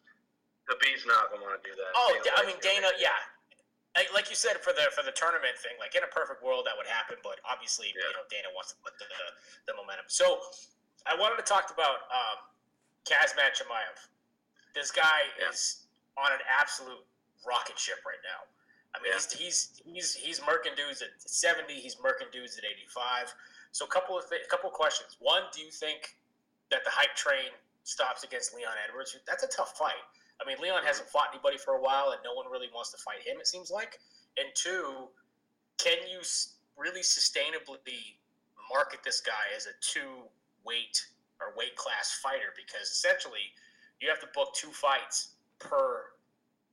Khabib's 0.65 1.07
not 1.07 1.31
going 1.31 1.39
to 1.39 1.47
want 1.47 1.61
to 1.61 1.63
do 1.63 1.71
that. 1.77 1.91
Oh, 1.95 2.11
Dana 2.25 2.35
I 2.35 2.41
mean 2.43 2.59
Dana, 2.59 2.91
yeah. 2.99 3.15
Like 4.13 4.29
you 4.29 4.37
said 4.37 4.61
for 4.61 4.77
the 4.77 4.89
for 4.93 5.01
the 5.01 5.13
tournament 5.13 5.57
thing, 5.57 5.73
like 5.81 5.97
in 5.97 6.05
a 6.05 6.11
perfect 6.13 6.45
world 6.45 6.69
that 6.69 6.77
would 6.77 6.85
happen, 6.85 7.17
but 7.25 7.41
obviously 7.45 7.89
yeah. 7.93 8.05
you 8.09 8.13
know 8.13 8.25
Dana 8.29 8.49
wants 8.53 8.73
to 8.73 8.77
put 8.85 8.93
the, 9.01 9.09
the, 9.09 9.27
the 9.69 9.73
momentum. 9.73 10.05
So 10.05 10.37
I 11.09 11.17
wanted 11.17 11.41
to 11.41 11.47
talk 11.47 11.73
about 11.73 12.05
um, 12.13 12.37
Khamzat 13.09 13.57
Chimaev. 13.57 13.97
This 14.75 14.93
guy 14.93 15.33
yeah. 15.41 15.49
is 15.49 15.87
on 16.13 16.29
an 16.29 16.43
absolute 16.45 17.01
rocket 17.41 17.79
ship 17.79 18.03
right 18.05 18.21
now. 18.21 18.45
I 18.95 19.03
mean, 19.03 19.13
he's, 19.13 19.31
he's 19.33 19.81
he's 19.85 20.13
he's 20.15 20.39
murking 20.39 20.75
dudes 20.75 21.01
at 21.01 21.09
70. 21.17 21.73
He's 21.73 21.95
murking 21.95 22.31
dudes 22.31 22.57
at 22.57 22.63
85. 22.63 23.33
So 23.71 23.85
a 23.85 23.89
couple 23.89 24.17
of 24.17 24.29
th- 24.29 24.41
a 24.45 24.49
couple 24.49 24.69
of 24.69 24.73
questions. 24.73 25.17
One, 25.19 25.43
do 25.53 25.61
you 25.61 25.71
think 25.71 26.17
that 26.71 26.83
the 26.83 26.91
hype 26.91 27.15
train 27.15 27.53
stops 27.83 28.23
against 28.23 28.55
Leon 28.55 28.73
Edwards? 28.87 29.15
That's 29.27 29.43
a 29.43 29.47
tough 29.47 29.77
fight. 29.77 30.01
I 30.41 30.47
mean, 30.47 30.57
Leon 30.61 30.79
mm-hmm. 30.79 30.87
hasn't 30.87 31.09
fought 31.09 31.29
anybody 31.33 31.57
for 31.57 31.73
a 31.75 31.81
while, 31.81 32.11
and 32.11 32.19
no 32.23 32.33
one 32.33 32.45
really 32.51 32.69
wants 32.73 32.91
to 32.91 32.97
fight 32.97 33.21
him. 33.25 33.37
It 33.39 33.47
seems 33.47 33.71
like. 33.71 33.99
And 34.37 34.49
two, 34.53 35.09
can 35.77 35.97
you 36.09 36.21
really 36.77 37.01
sustainably 37.01 38.17
market 38.71 38.99
this 39.03 39.21
guy 39.21 39.53
as 39.55 39.65
a 39.65 39.75
two 39.81 40.25
weight 40.65 41.05
or 41.41 41.53
weight 41.57 41.75
class 41.75 42.19
fighter? 42.21 42.53
Because 42.55 42.89
essentially, 42.89 43.53
you 44.01 44.09
have 44.09 44.19
to 44.21 44.27
book 44.33 44.53
two 44.53 44.69
fights 44.69 45.37
per 45.59 46.16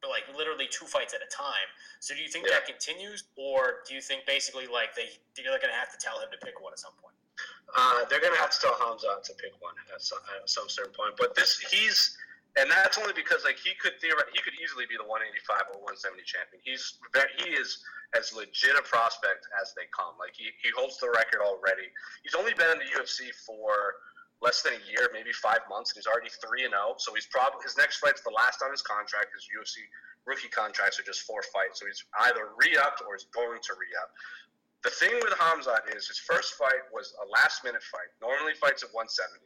like 0.08 0.24
literally 0.36 0.68
two 0.70 0.86
fights 0.86 1.14
at 1.14 1.20
a 1.20 1.30
time. 1.30 1.68
So 2.00 2.14
do 2.14 2.22
you 2.22 2.28
think 2.28 2.46
yeah. 2.46 2.60
that 2.60 2.66
continues, 2.66 3.24
or 3.36 3.84
do 3.88 3.94
you 3.94 4.00
think 4.00 4.26
basically 4.26 4.66
like 4.66 4.94
they 4.94 5.08
they're 5.36 5.46
going 5.46 5.72
to 5.72 5.80
have 5.80 5.92
to 5.92 6.00
tell 6.00 6.20
him 6.20 6.28
to 6.32 6.38
pick 6.44 6.60
one 6.60 6.72
at 6.72 6.78
some 6.78 6.94
point? 7.00 7.16
Uh, 7.74 8.06
they're 8.06 8.22
going 8.22 8.34
to 8.34 8.38
have 8.38 8.54
to 8.54 8.60
tell 8.60 8.74
Khamzat 8.78 9.26
to 9.26 9.34
pick 9.34 9.50
one 9.58 9.74
at 9.92 10.00
some, 10.00 10.22
at 10.38 10.48
some 10.48 10.68
certain 10.68 10.94
point. 10.94 11.18
But 11.18 11.34
this 11.34 11.58
he's 11.58 12.16
and 12.56 12.70
that's 12.70 12.98
only 12.98 13.12
because 13.12 13.42
like 13.42 13.58
he 13.58 13.74
could 13.82 13.98
theoretically 13.98 14.38
he 14.38 14.42
could 14.42 14.54
easily 14.62 14.86
be 14.86 14.94
the 14.94 15.06
185 15.06 15.74
or 15.74 15.82
170 15.82 16.22
champion. 16.22 16.62
He's 16.62 17.02
very, 17.10 17.30
he 17.42 17.50
is 17.58 17.82
as 18.14 18.30
legit 18.30 18.78
a 18.78 18.84
prospect 18.86 19.50
as 19.58 19.74
they 19.74 19.90
come. 19.90 20.14
Like 20.22 20.38
he, 20.38 20.54
he 20.62 20.70
holds 20.70 21.02
the 21.02 21.10
record 21.10 21.42
already. 21.42 21.90
He's 22.22 22.38
only 22.38 22.54
been 22.54 22.70
in 22.70 22.78
the 22.78 22.90
UFC 22.94 23.34
for 23.42 23.98
less 24.44 24.60
than 24.60 24.76
a 24.76 24.82
year, 24.84 25.08
maybe 25.16 25.32
five 25.32 25.64
months, 25.72 25.90
and 25.90 25.96
he's 25.96 26.06
already 26.06 26.28
three 26.44 26.68
and 26.68 26.76
zero. 26.76 26.92
Oh. 26.92 27.00
So 27.00 27.16
he's 27.16 27.24
probably 27.32 27.64
his 27.64 27.80
next 27.80 28.04
fight's 28.04 28.20
the 28.20 28.36
last 28.36 28.60
on 28.60 28.68
his 28.68 28.84
contract. 28.84 29.32
His 29.32 29.48
UFC 29.48 29.80
rookie 30.28 30.52
contracts 30.52 31.00
are 31.00 31.08
just 31.08 31.24
four 31.24 31.40
fights, 31.48 31.80
so 31.80 31.88
he's 31.88 32.04
either 32.28 32.52
re-upped 32.60 33.00
or 33.08 33.16
he's 33.16 33.24
going 33.32 33.64
to 33.64 33.72
re-up. 33.80 34.12
the 34.84 34.92
thing 34.92 35.16
with 35.24 35.32
Khamzat 35.40 35.96
is 35.96 36.04
his 36.04 36.20
first 36.20 36.60
fight 36.60 36.84
was 36.92 37.16
a 37.24 37.26
last 37.32 37.64
minute 37.64 37.82
fight. 37.88 38.12
Normally 38.20 38.52
fights 38.52 38.84
at 38.84 38.92
170. 38.92 39.40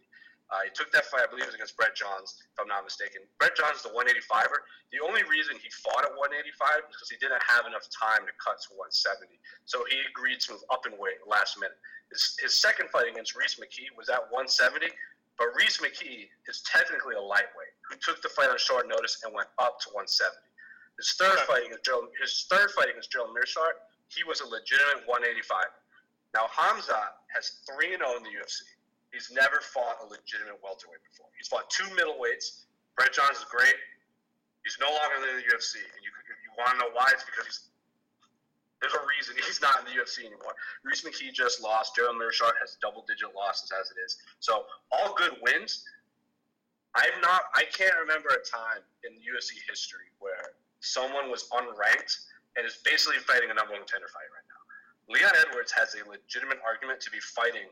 Uh, 0.48 0.64
he 0.64 0.72
took 0.72 0.88
that 0.96 1.04
fight, 1.12 1.20
I 1.24 1.28
believe 1.28 1.44
it 1.44 1.52
was 1.52 1.60
against 1.60 1.76
Brett 1.76 1.92
Johns, 1.92 2.40
if 2.40 2.56
I'm 2.56 2.72
not 2.72 2.80
mistaken. 2.80 3.20
Brett 3.36 3.52
Johns 3.52 3.84
is 3.84 3.84
the 3.84 3.92
185er. 3.92 4.64
The 4.96 5.04
only 5.04 5.20
reason 5.28 5.60
he 5.60 5.68
fought 5.84 6.08
at 6.08 6.16
185 6.16 6.88
is 6.88 6.96
because 6.96 7.10
he 7.12 7.20
didn't 7.20 7.44
have 7.44 7.68
enough 7.68 7.84
time 7.92 8.24
to 8.24 8.32
cut 8.40 8.56
to 8.64 8.72
170. 8.80 9.28
So 9.68 9.84
he 9.92 10.00
agreed 10.08 10.40
to 10.48 10.56
move 10.56 10.64
up 10.72 10.88
in 10.88 10.96
weight 10.96 11.20
last 11.28 11.60
minute. 11.60 11.76
His, 12.08 12.32
his 12.40 12.56
second 12.56 12.88
fight 12.88 13.12
against 13.12 13.36
Rhys 13.36 13.60
McKee 13.60 13.92
was 13.92 14.08
at 14.08 14.24
170, 14.32 14.88
but 15.36 15.52
Rhys 15.52 15.84
McKee 15.84 16.32
is 16.48 16.64
technically 16.64 17.20
a 17.20 17.20
lightweight 17.20 17.76
who 17.84 18.00
took 18.00 18.24
the 18.24 18.32
fight 18.32 18.48
on 18.48 18.56
short 18.56 18.88
notice 18.88 19.20
and 19.28 19.36
went 19.36 19.52
up 19.60 19.76
to 19.84 19.92
170. 19.92 20.32
His 20.96 21.12
third 21.20 21.38
fight 21.44 21.68
against 21.68 21.84
Joe, 21.84 22.08
his 22.16 22.48
third 22.48 22.72
fight 22.72 22.88
against 22.88 23.12
Joe 23.12 23.28
Meerschaert, 23.30 23.84
he 24.08 24.24
was 24.24 24.40
a 24.40 24.48
legitimate 24.48 25.04
185. 25.04 25.44
Now 26.34 26.48
Hamza 26.48 27.12
has 27.36 27.60
three 27.68 27.92
and 27.92 28.00
zero 28.00 28.16
oh 28.16 28.16
in 28.16 28.24
the 28.24 28.32
UFC. 28.32 28.64
He's 29.18 29.34
never 29.34 29.58
fought 29.58 29.98
a 29.98 30.06
legitimate 30.06 30.62
welterweight 30.62 31.02
before. 31.02 31.26
He's 31.34 31.50
fought 31.50 31.66
two 31.74 31.90
middleweights. 31.98 32.70
Brett 32.94 33.10
Johns 33.10 33.42
is 33.42 33.50
great. 33.50 33.74
He's 34.62 34.78
no 34.78 34.86
longer 34.86 35.18
in 35.26 35.42
the 35.42 35.46
UFC, 35.50 35.82
and 35.82 36.00
you 36.06 36.14
you 36.38 36.50
want 36.54 36.78
to 36.78 36.86
know 36.86 36.94
why? 36.94 37.10
It's 37.10 37.26
because 37.26 37.50
he's 37.50 37.66
there's 38.78 38.94
a 38.94 39.02
reason 39.10 39.34
he's 39.42 39.58
not 39.58 39.82
in 39.82 39.90
the 39.90 39.98
UFC 39.98 40.22
anymore. 40.22 40.54
Rhys 40.86 41.02
McKee 41.02 41.34
just 41.34 41.58
lost. 41.58 41.98
Gerald 41.98 42.14
Meerschaert 42.14 42.54
has 42.62 42.78
double-digit 42.78 43.34
losses 43.34 43.74
as 43.74 43.90
it 43.90 43.98
is. 44.06 44.22
So 44.38 44.70
all 44.94 45.18
good 45.18 45.34
wins. 45.42 45.82
I've 46.94 47.18
not. 47.18 47.50
I 47.58 47.66
can't 47.74 47.98
remember 47.98 48.30
a 48.30 48.42
time 48.46 48.86
in 49.02 49.18
UFC 49.18 49.58
history 49.66 50.14
where 50.22 50.54
someone 50.78 51.26
was 51.26 51.50
unranked 51.50 52.30
and 52.54 52.62
is 52.62 52.78
basically 52.86 53.18
fighting 53.26 53.50
a 53.50 53.54
number 53.58 53.74
one 53.74 53.82
contender 53.82 54.06
fight 54.14 54.30
right 54.30 54.46
now. 54.46 54.62
Leon 55.10 55.34
Edwards 55.42 55.74
has 55.74 55.98
a 55.98 56.06
legitimate 56.06 56.62
argument 56.62 57.02
to 57.02 57.10
be 57.10 57.18
fighting 57.18 57.66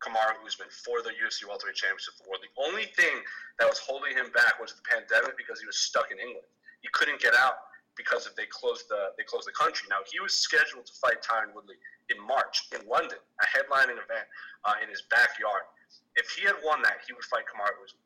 Kamaru 0.00 0.40
Usman 0.44 0.68
for 0.72 1.04
the 1.04 1.12
UFC 1.20 1.44
welterweight 1.44 1.76
championship 1.76 2.16
of 2.20 2.26
the 2.40 2.52
only 2.56 2.88
thing 2.96 3.20
that 3.60 3.68
was 3.68 3.78
holding 3.78 4.16
him 4.16 4.32
back 4.32 4.56
was 4.56 4.72
the 4.72 4.84
pandemic 4.88 5.36
because 5.36 5.60
he 5.60 5.68
was 5.68 5.76
stuck 5.76 6.08
in 6.10 6.18
England. 6.18 6.48
He 6.80 6.88
couldn't 6.96 7.20
get 7.20 7.36
out 7.36 7.70
because 8.00 8.24
if 8.24 8.32
they 8.32 8.48
closed 8.48 8.88
the 8.88 9.12
they 9.20 9.24
closed 9.28 9.44
the 9.44 9.52
country. 9.52 9.84
Now 9.92 10.00
he 10.08 10.20
was 10.24 10.32
scheduled 10.32 10.88
to 10.88 10.94
fight 10.96 11.20
Tyron 11.20 11.52
Woodley 11.52 11.76
in 12.08 12.16
March 12.16 12.72
in 12.72 12.80
London, 12.88 13.20
a 13.20 13.46
headlining 13.46 14.00
event 14.00 14.24
uh, 14.64 14.80
in 14.80 14.88
his 14.88 15.04
backyard. 15.12 15.68
If 16.16 16.32
he 16.32 16.48
had 16.48 16.56
won 16.64 16.80
that, 16.82 17.04
he 17.06 17.12
would 17.12 17.28
fight 17.28 17.44
Kamaru 17.44 17.76
Usman. 17.84 18.00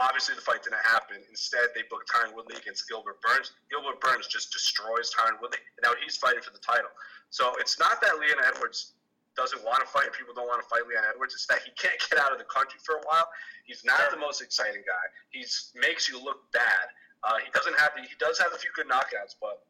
Obviously, 0.00 0.32
the 0.32 0.40
fight 0.40 0.64
didn't 0.64 0.80
happen. 0.80 1.20
Instead, 1.28 1.76
they 1.76 1.84
booked 1.92 2.08
Tyron 2.08 2.32
Woodley 2.32 2.56
against 2.56 2.88
Gilbert 2.88 3.20
Burns. 3.20 3.52
Gilbert 3.68 4.00
Burns 4.00 4.26
just 4.32 4.48
destroys 4.48 5.12
Tyron 5.12 5.36
Woodley, 5.44 5.60
and 5.76 5.84
now 5.84 5.92
he's 6.00 6.16
fighting 6.16 6.40
for 6.40 6.56
the 6.56 6.64
title. 6.64 6.88
So 7.28 7.52
it's 7.60 7.78
not 7.78 8.00
that 8.00 8.16
Leon 8.16 8.40
Edwards 8.40 8.96
doesn't 9.36 9.62
want 9.64 9.80
to 9.80 9.88
fight, 9.88 10.10
people 10.12 10.34
don't 10.34 10.48
want 10.48 10.62
to 10.62 10.68
fight 10.68 10.86
Leon 10.86 11.04
Edwards. 11.06 11.34
It's 11.34 11.46
that 11.46 11.62
he 11.62 11.70
can't 11.78 11.98
get 12.10 12.18
out 12.18 12.32
of 12.32 12.38
the 12.38 12.48
country 12.48 12.78
for 12.82 12.96
a 12.98 13.02
while. 13.06 13.28
He's 13.64 13.84
not 13.84 13.98
the 14.10 14.18
most 14.18 14.42
exciting 14.42 14.82
guy. 14.82 15.04
He 15.30 15.46
makes 15.78 16.08
you 16.08 16.18
look 16.22 16.50
bad. 16.52 16.86
Uh, 17.22 17.38
he 17.38 17.50
doesn't 17.52 17.76
have 17.78 17.92
the, 17.94 18.02
he 18.02 18.16
does 18.18 18.38
have 18.38 18.52
a 18.54 18.58
few 18.58 18.70
good 18.74 18.88
knockouts, 18.88 19.36
but 19.40 19.62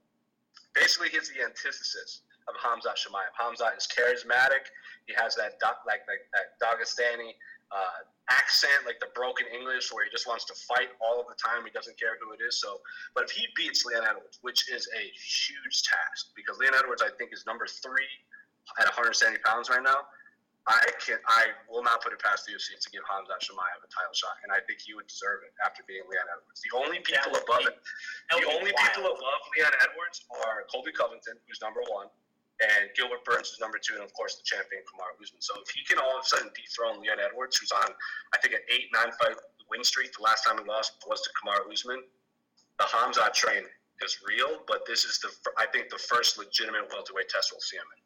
basically 0.74 1.10
he's 1.10 1.28
the 1.34 1.42
antithesis 1.42 2.22
of 2.48 2.54
Khamzat 2.56 2.96
Chimaev. 2.98 3.34
Khamzat 3.34 3.76
is 3.76 3.86
charismatic. 3.90 4.70
He 5.06 5.14
has 5.18 5.34
that 5.36 5.58
like 5.86 6.06
like 6.06 6.22
that 6.32 6.58
Dagestani 6.62 7.34
uh, 7.70 8.06
accent, 8.30 8.86
like 8.86 8.98
the 9.00 9.10
broken 9.14 9.46
English, 9.50 9.92
where 9.92 10.04
he 10.04 10.10
just 10.10 10.26
wants 10.26 10.44
to 10.46 10.54
fight 10.54 10.90
all 11.02 11.20
of 11.20 11.26
the 11.26 11.38
time. 11.38 11.66
He 11.66 11.70
doesn't 11.70 11.98
care 11.98 12.18
who 12.22 12.32
it 12.32 12.40
is. 12.42 12.60
So, 12.60 12.80
but 13.14 13.24
if 13.24 13.30
he 13.30 13.46
beats 13.56 13.84
Leon 13.84 14.06
Edwards, 14.06 14.38
which 14.42 14.70
is 14.70 14.88
a 14.94 15.02
huge 15.14 15.82
task, 15.82 16.30
because 16.34 16.58
Leon 16.58 16.74
Edwards, 16.78 17.02
I 17.02 17.10
think, 17.18 17.32
is 17.32 17.46
number 17.46 17.66
three 17.66 18.10
at 18.78 18.86
170 18.92 19.40
pounds 19.42 19.70
right 19.70 19.82
now. 19.82 20.06
I 20.68 20.92
can 21.00 21.16
I 21.24 21.56
will 21.72 21.82
not 21.82 22.04
put 22.04 22.12
it 22.12 22.20
past 22.20 22.44
the 22.44 22.52
UFC 22.52 22.76
to 22.76 22.88
give 22.92 23.00
Khamzat 23.08 23.40
Chimaev 23.42 23.80
a 23.80 23.88
title 23.88 24.12
shot, 24.12 24.36
and 24.44 24.52
I 24.52 24.60
think 24.68 24.84
he 24.84 24.92
would 24.92 25.08
deserve 25.08 25.40
it 25.42 25.56
after 25.64 25.80
beating 25.88 26.04
Leon 26.04 26.28
Edwards. 26.28 26.60
The 26.60 26.72
only 26.76 27.00
people 27.00 27.32
above 27.32 27.64
it, 27.64 27.80
the 28.28 28.44
only 28.44 28.70
wild. 28.70 28.84
people 28.84 29.04
above 29.08 29.40
Leon 29.56 29.72
Edwards 29.80 30.28
are 30.30 30.68
Colby 30.68 30.92
Covington, 30.92 31.40
who's 31.48 31.64
number 31.64 31.80
one, 31.88 32.12
and 32.60 32.92
Gilbert 32.92 33.24
Burns 33.24 33.56
is 33.56 33.58
number 33.58 33.80
two, 33.80 33.96
and 33.96 34.04
of 34.04 34.12
course 34.12 34.36
the 34.36 34.44
champion 34.44 34.84
Kamaru 34.84 35.16
Usman. 35.16 35.40
So 35.40 35.56
if 35.64 35.72
he 35.72 35.80
can 35.88 35.96
all 35.96 36.20
of 36.20 36.22
a 36.22 36.28
sudden 36.28 36.52
dethrone 36.52 37.00
Leon 37.00 37.18
Edwards, 37.24 37.56
who's 37.56 37.72
on 37.72 37.88
I 38.30 38.36
think 38.44 38.52
an 38.52 38.64
eight 38.68 38.92
nine 38.92 39.10
fight 39.16 39.40
win 39.72 39.80
streak, 39.80 40.12
the 40.12 40.22
last 40.22 40.44
time 40.44 40.60
he 40.60 40.64
lost 40.68 41.00
was 41.08 41.24
to 41.24 41.30
Kamaru 41.40 41.72
Usman. 41.72 42.04
The 42.76 42.84
Khamzat 42.84 43.32
train 43.32 43.64
is 44.04 44.20
real, 44.20 44.60
but 44.68 44.84
this 44.84 45.08
is 45.08 45.18
the 45.24 45.32
I 45.56 45.66
think 45.72 45.88
the 45.88 45.98
first 45.98 46.36
legitimate 46.36 46.92
welterweight 46.92 47.32
test 47.32 47.48
we'll 47.52 47.64
see 47.64 47.80
him 47.80 47.88
in. 47.96 48.00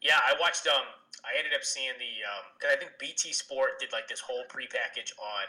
Yeah, 0.00 0.18
I 0.24 0.34
watched. 0.40 0.66
Um, 0.66 0.88
I 1.20 1.36
ended 1.36 1.52
up 1.52 1.60
seeing 1.60 1.92
the 2.00 2.12
because 2.56 2.72
um, 2.72 2.76
I 2.76 2.78
think 2.80 2.96
BT 2.96 3.36
Sport 3.36 3.76
did 3.76 3.92
like 3.92 4.08
this 4.08 4.20
whole 4.20 4.48
prepackage 4.48 5.12
on 5.20 5.44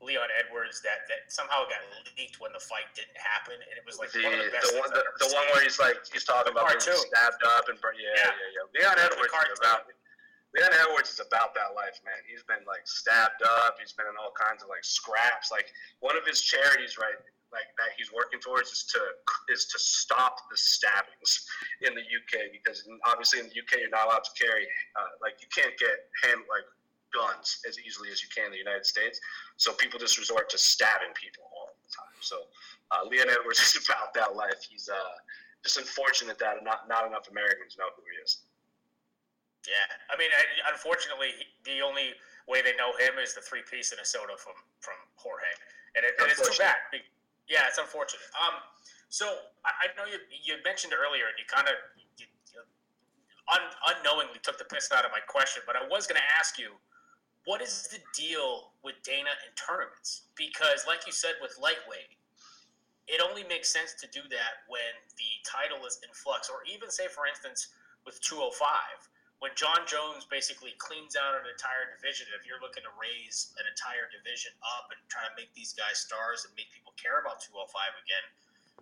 Leon 0.00 0.32
Edwards 0.40 0.80
that 0.80 1.04
that 1.12 1.28
somehow 1.28 1.68
got 1.68 1.84
leaked 2.16 2.40
when 2.40 2.56
the 2.56 2.62
fight 2.62 2.88
didn't 2.96 3.20
happen, 3.20 3.60
and 3.60 3.74
it 3.76 3.84
was 3.84 4.00
like 4.00 4.08
the, 4.16 4.24
one 4.24 4.32
of 4.32 4.44
the 4.48 4.52
best. 4.52 4.72
The 4.72 4.80
one, 4.80 4.90
the, 4.96 5.04
the 5.20 5.30
one 5.36 5.44
where 5.52 5.60
he's 5.60 5.76
like 5.76 6.00
he's 6.08 6.24
talking 6.24 6.56
the 6.56 6.56
about 6.56 6.72
being 6.72 6.80
stabbed 6.80 7.44
up 7.44 7.68
and 7.68 7.76
yeah, 8.00 8.16
yeah, 8.16 8.32
yeah. 8.32 8.64
yeah. 8.64 8.88
Leon 8.88 8.96
Edwards 8.96 9.32
is 9.32 9.60
about. 9.60 9.84
Leon 10.50 10.74
Edwards 10.82 11.14
is 11.14 11.22
about 11.22 11.54
that 11.54 11.78
life, 11.78 12.02
man. 12.02 12.18
He's 12.26 12.42
been 12.42 12.66
like 12.66 12.82
stabbed 12.82 13.38
up. 13.62 13.78
He's 13.78 13.94
been 13.94 14.10
in 14.10 14.18
all 14.18 14.34
kinds 14.34 14.66
of 14.66 14.68
like 14.68 14.82
scraps. 14.82 15.54
Like 15.54 15.70
one 16.02 16.18
of 16.18 16.26
his 16.26 16.42
charities, 16.42 16.98
right? 16.98 17.14
Like 17.50 17.66
that 17.78 17.90
he's 17.98 18.14
working 18.14 18.38
towards 18.38 18.70
is 18.70 18.86
to 18.94 19.00
is 19.50 19.66
to 19.66 19.78
stop 19.78 20.46
the 20.50 20.56
stabbings 20.56 21.46
in 21.82 21.94
the 21.94 22.02
UK 22.02 22.54
because 22.54 22.86
obviously 23.04 23.42
in 23.42 23.46
the 23.50 23.56
UK 23.58 23.82
you're 23.82 23.90
not 23.90 24.06
allowed 24.06 24.24
to 24.24 24.34
carry 24.38 24.66
uh, 24.94 25.10
like 25.22 25.38
you 25.42 25.48
can't 25.50 25.74
get 25.78 26.10
hand 26.22 26.42
like 26.46 26.66
guns 27.10 27.58
as 27.66 27.78
easily 27.78 28.10
as 28.10 28.22
you 28.22 28.30
can 28.30 28.46
in 28.46 28.52
the 28.54 28.62
United 28.62 28.86
States. 28.86 29.18
So 29.58 29.74
people 29.74 29.98
just 29.98 30.18
resort 30.18 30.48
to 30.50 30.58
stabbing 30.58 31.10
people 31.18 31.42
all 31.50 31.74
the 31.74 31.90
time. 31.90 32.14
So 32.22 32.46
uh, 32.90 33.06
Leon 33.06 33.28
Edwards 33.30 33.58
is 33.58 33.74
about 33.86 34.14
that 34.14 34.34
life. 34.34 34.62
He's 34.62 34.88
uh, 34.88 35.14
just 35.62 35.76
unfortunate 35.76 36.38
that 36.38 36.62
not 36.64 36.88
not 36.88 37.06
enough 37.06 37.28
Americans 37.28 37.76
know 37.78 37.90
who 37.94 38.02
he 38.06 38.16
is. 38.22 38.46
Yeah, 39.68 39.84
I 40.08 40.16
mean, 40.16 40.32
unfortunately, 40.72 41.36
the 41.68 41.84
only 41.84 42.16
way 42.48 42.64
they 42.64 42.72
know 42.80 42.96
him 42.96 43.20
is 43.20 43.36
the 43.36 43.44
three 43.44 43.60
piece 43.68 43.92
in 43.92 44.00
a 44.00 44.06
soda 44.06 44.32
from 44.40 44.56
from 44.80 44.96
Jorge, 45.20 45.52
and, 45.96 46.06
it, 46.06 46.16
and 46.16 46.32
it's 46.32 46.40
too 46.40 46.56
bad 46.56 46.80
yeah, 47.50 47.66
it's 47.66 47.82
unfortunate. 47.82 48.30
Um, 48.38 48.62
so 49.10 49.26
I, 49.66 49.90
I 49.90 49.98
know 49.98 50.06
you 50.06 50.22
you 50.30 50.62
mentioned 50.62 50.94
earlier, 50.94 51.26
and 51.26 51.36
you 51.36 51.44
kind 51.50 51.66
of 51.66 51.74
you, 51.98 52.06
you 52.22 52.62
un, 53.50 53.66
unknowingly 53.90 54.38
took 54.46 54.56
the 54.56 54.64
piss 54.70 54.88
out 54.94 55.04
of 55.04 55.10
my 55.10 55.20
question, 55.26 55.66
but 55.66 55.74
I 55.74 55.82
was 55.82 56.06
going 56.06 56.22
to 56.22 56.28
ask 56.38 56.56
you, 56.56 56.78
what 57.44 57.58
is 57.60 57.90
the 57.90 57.98
deal 58.14 58.70
with 58.86 59.02
Dana 59.02 59.34
and 59.34 59.52
tournaments? 59.58 60.30
Because, 60.38 60.86
like 60.86 61.02
you 61.10 61.12
said, 61.12 61.34
with 61.42 61.58
lightweight, 61.58 62.14
it 63.10 63.18
only 63.18 63.42
makes 63.42 63.66
sense 63.66 63.98
to 63.98 64.06
do 64.14 64.22
that 64.30 64.62
when 64.70 64.94
the 65.18 65.30
title 65.42 65.82
is 65.82 65.98
in 66.06 66.14
flux, 66.14 66.46
or 66.46 66.62
even 66.70 66.86
say, 66.86 67.10
for 67.10 67.26
instance, 67.26 67.74
with 68.06 68.22
205 68.22 69.09
when 69.40 69.56
Jon 69.56 69.88
Jones 69.88 70.28
basically 70.28 70.76
cleans 70.76 71.16
out 71.16 71.32
an 71.32 71.48
entire 71.48 71.88
division, 71.96 72.28
if 72.36 72.44
you're 72.44 72.60
looking 72.60 72.84
to 72.84 72.92
raise 73.00 73.56
an 73.56 73.64
entire 73.64 74.04
division 74.12 74.52
up 74.76 74.92
and 74.92 75.00
try 75.08 75.24
to 75.24 75.32
make 75.32 75.48
these 75.56 75.72
guys 75.72 75.96
stars 75.96 76.44
and 76.44 76.52
make 76.60 76.68
people 76.76 76.92
care 77.00 77.24
about 77.24 77.40
205 77.40 77.72
again, 78.04 78.24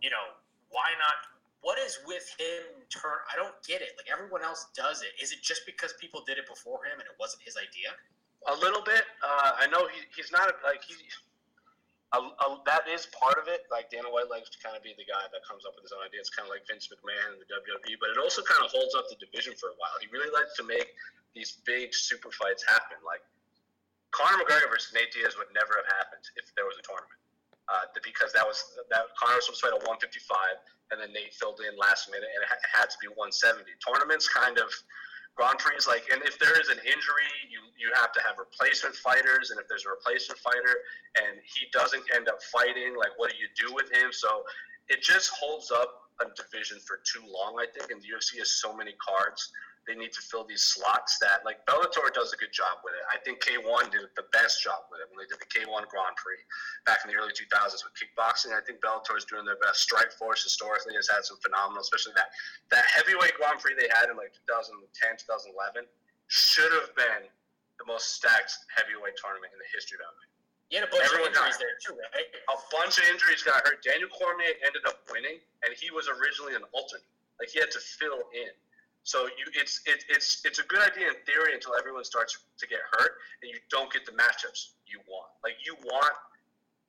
you 0.02 0.10
know, 0.10 0.34
why 0.74 0.90
not? 0.98 1.30
What 1.62 1.78
is 1.78 2.02
with 2.06 2.26
him? 2.38 2.74
Turn, 2.90 3.22
I 3.30 3.38
don't 3.38 3.54
get 3.62 3.86
it. 3.86 3.94
Like 3.94 4.10
everyone 4.10 4.42
else 4.42 4.66
does 4.74 5.06
it. 5.06 5.14
Is 5.22 5.30
it 5.30 5.42
just 5.46 5.62
because 5.62 5.94
people 6.02 6.26
did 6.26 6.38
it 6.38 6.46
before 6.50 6.82
him 6.82 6.98
and 6.98 7.06
it 7.06 7.14
wasn't 7.22 7.46
his 7.46 7.54
idea? 7.54 7.94
A 8.50 8.54
little 8.58 8.82
bit. 8.82 9.06
Uh, 9.22 9.62
I 9.62 9.66
know 9.70 9.86
he, 9.86 10.06
he's 10.14 10.30
not 10.34 10.58
like 10.66 10.82
he 10.82 10.94
a, 12.16 12.20
a, 12.24 12.46
that 12.64 12.88
is 12.88 13.04
part 13.12 13.36
of 13.36 13.52
it. 13.52 13.68
Like 13.68 13.92
Dana 13.92 14.08
White 14.08 14.32
likes 14.32 14.48
to 14.48 14.58
kind 14.64 14.72
of 14.72 14.80
be 14.80 14.96
the 14.96 15.04
guy 15.04 15.28
that 15.28 15.42
comes 15.44 15.68
up 15.68 15.76
with 15.76 15.84
his 15.84 15.92
own 15.92 16.00
ideas, 16.00 16.32
kind 16.32 16.48
of 16.48 16.52
like 16.56 16.64
Vince 16.64 16.88
McMahon 16.88 17.36
in 17.36 17.38
the 17.40 17.48
WWE. 17.48 18.00
But 18.00 18.16
it 18.16 18.18
also 18.18 18.40
kind 18.40 18.64
of 18.64 18.72
holds 18.72 18.96
up 18.96 19.12
the 19.12 19.20
division 19.20 19.52
for 19.60 19.72
a 19.72 19.76
while. 19.76 19.92
He 20.00 20.08
really 20.08 20.32
likes 20.32 20.56
to 20.56 20.64
make 20.64 20.96
these 21.36 21.60
big 21.68 21.92
super 21.92 22.32
fights 22.32 22.64
happen. 22.64 22.96
Like 23.04 23.20
Conor 24.16 24.40
McGregor 24.40 24.72
versus 24.72 24.96
Nate 24.96 25.12
Diaz 25.12 25.36
would 25.36 25.52
never 25.52 25.84
have 25.84 25.88
happened 26.00 26.24
if 26.40 26.48
there 26.56 26.64
was 26.64 26.80
a 26.80 26.84
tournament. 26.84 27.20
Uh, 27.68 27.84
because 28.00 28.32
that 28.32 28.48
was 28.48 28.64
that 28.88 29.12
Conor 29.20 29.36
was 29.36 29.44
supposed 29.44 29.60
to 29.60 29.68
fight 29.68 29.76
at 29.76 29.84
155, 29.84 30.16
and 30.88 30.96
then 30.96 31.12
Nate 31.12 31.36
filled 31.36 31.60
in 31.60 31.76
last 31.76 32.08
minute, 32.08 32.32
and 32.32 32.40
it 32.40 32.48
had 32.72 32.88
to 32.88 32.96
be 32.96 33.12
170. 33.12 33.68
Tournaments 33.84 34.24
kind 34.24 34.56
of 34.56 34.72
Like, 35.86 36.04
and 36.12 36.22
if 36.22 36.38
there 36.38 36.58
is 36.60 36.68
an 36.68 36.78
injury, 36.84 37.30
you 37.48 37.60
you 37.78 37.94
have 37.94 38.12
to 38.12 38.20
have 38.26 38.36
replacement 38.38 38.96
fighters, 38.96 39.50
and 39.50 39.60
if 39.60 39.68
there's 39.68 39.86
a 39.86 39.90
replacement 39.90 40.40
fighter 40.40 40.82
and 41.16 41.38
he 41.46 41.66
doesn't 41.72 42.02
end 42.14 42.28
up 42.28 42.42
fighting, 42.42 42.98
like, 42.98 43.14
what 43.16 43.30
do 43.30 43.36
you 43.38 43.48
do 43.54 43.72
with 43.74 43.86
him? 43.94 44.12
So 44.12 44.42
it 44.88 45.00
just 45.00 45.30
holds 45.30 45.70
up 45.70 46.10
a 46.20 46.26
division 46.34 46.78
for 46.84 46.98
too 47.06 47.22
long. 47.22 47.56
I 47.58 47.66
think, 47.70 47.90
and 47.90 48.02
the 48.02 48.10
UFC 48.10 48.38
has 48.38 48.50
so 48.50 48.74
many 48.74 48.92
cards 48.98 49.52
they 49.88 49.96
need 49.96 50.12
to 50.12 50.20
fill 50.20 50.44
these 50.44 50.62
slots 50.62 51.18
that 51.18 51.40
like 51.48 51.64
Bellator 51.64 52.12
does 52.12 52.32
a 52.34 52.36
good 52.36 52.52
job 52.52 52.84
with 52.84 52.92
it. 52.92 53.04
I 53.08 53.16
think 53.24 53.40
K1 53.40 53.90
did 53.90 54.04
the 54.14 54.28
best 54.36 54.62
job 54.62 54.84
with 54.92 54.97
they 55.18 55.26
did 55.26 55.42
the 55.42 55.50
K1 55.50 55.90
Grand 55.90 56.16
Prix 56.16 56.38
back 56.86 57.02
in 57.02 57.10
the 57.10 57.16
early 57.18 57.34
2000s 57.34 57.82
with 57.82 57.94
kickboxing. 57.98 58.54
I 58.54 58.62
think 58.62 58.78
Bellator 58.78 59.18
is 59.18 59.26
doing 59.26 59.44
their 59.44 59.58
best. 59.58 59.82
Strike 59.82 60.14
Force 60.14 60.46
historically 60.46 60.94
has 60.94 61.10
had 61.10 61.26
some 61.26 61.36
phenomenal, 61.42 61.82
especially 61.82 62.14
that 62.14 62.30
that 62.70 62.86
heavyweight 62.88 63.34
Grand 63.36 63.58
Prix 63.58 63.74
they 63.74 63.90
had 63.90 64.08
in 64.08 64.16
like 64.16 64.32
2010, 64.46 64.80
2011 65.26 65.84
should 66.30 66.70
have 66.78 66.94
been 66.94 67.26
the 67.78 67.86
most 67.86 68.14
stacked 68.14 68.54
heavyweight 68.74 69.18
tournament 69.18 69.50
in 69.54 69.58
the 69.58 69.70
history 69.70 69.98
of 69.98 70.06
MMA. 70.06 70.28
You 70.68 70.84
had 70.84 70.86
a 70.86 70.92
bunch 70.92 71.08
Everyone 71.08 71.32
of 71.32 71.40
injuries 71.40 71.56
there 71.56 71.76
too, 71.80 71.96
right? 71.96 72.28
A 72.52 72.58
bunch 72.68 73.00
of 73.00 73.04
injuries 73.08 73.40
got 73.40 73.64
hurt. 73.64 73.80
Daniel 73.80 74.12
Cormier 74.12 74.52
ended 74.60 74.84
up 74.84 75.00
winning, 75.08 75.40
and 75.64 75.72
he 75.72 75.88
was 75.88 76.12
originally 76.12 76.52
an 76.52 76.66
alternate. 76.76 77.08
Like 77.40 77.48
he 77.48 77.58
had 77.58 77.72
to 77.72 77.80
fill 77.80 78.28
in. 78.36 78.52
So 79.08 79.24
you, 79.40 79.48
it's 79.56 79.80
it, 79.88 80.04
it's 80.12 80.44
it's 80.44 80.60
a 80.60 80.66
good 80.68 80.84
idea 80.84 81.08
in 81.08 81.16
theory 81.24 81.56
until 81.56 81.72
everyone 81.80 82.04
starts 82.04 82.36
to 82.36 82.66
get 82.68 82.84
hurt 82.92 83.16
and 83.40 83.48
you 83.48 83.56
don't 83.72 83.88
get 83.88 84.04
the 84.04 84.12
matchups 84.12 84.76
you 84.84 85.00
want. 85.08 85.32
Like 85.40 85.56
you 85.64 85.80
want 85.80 86.12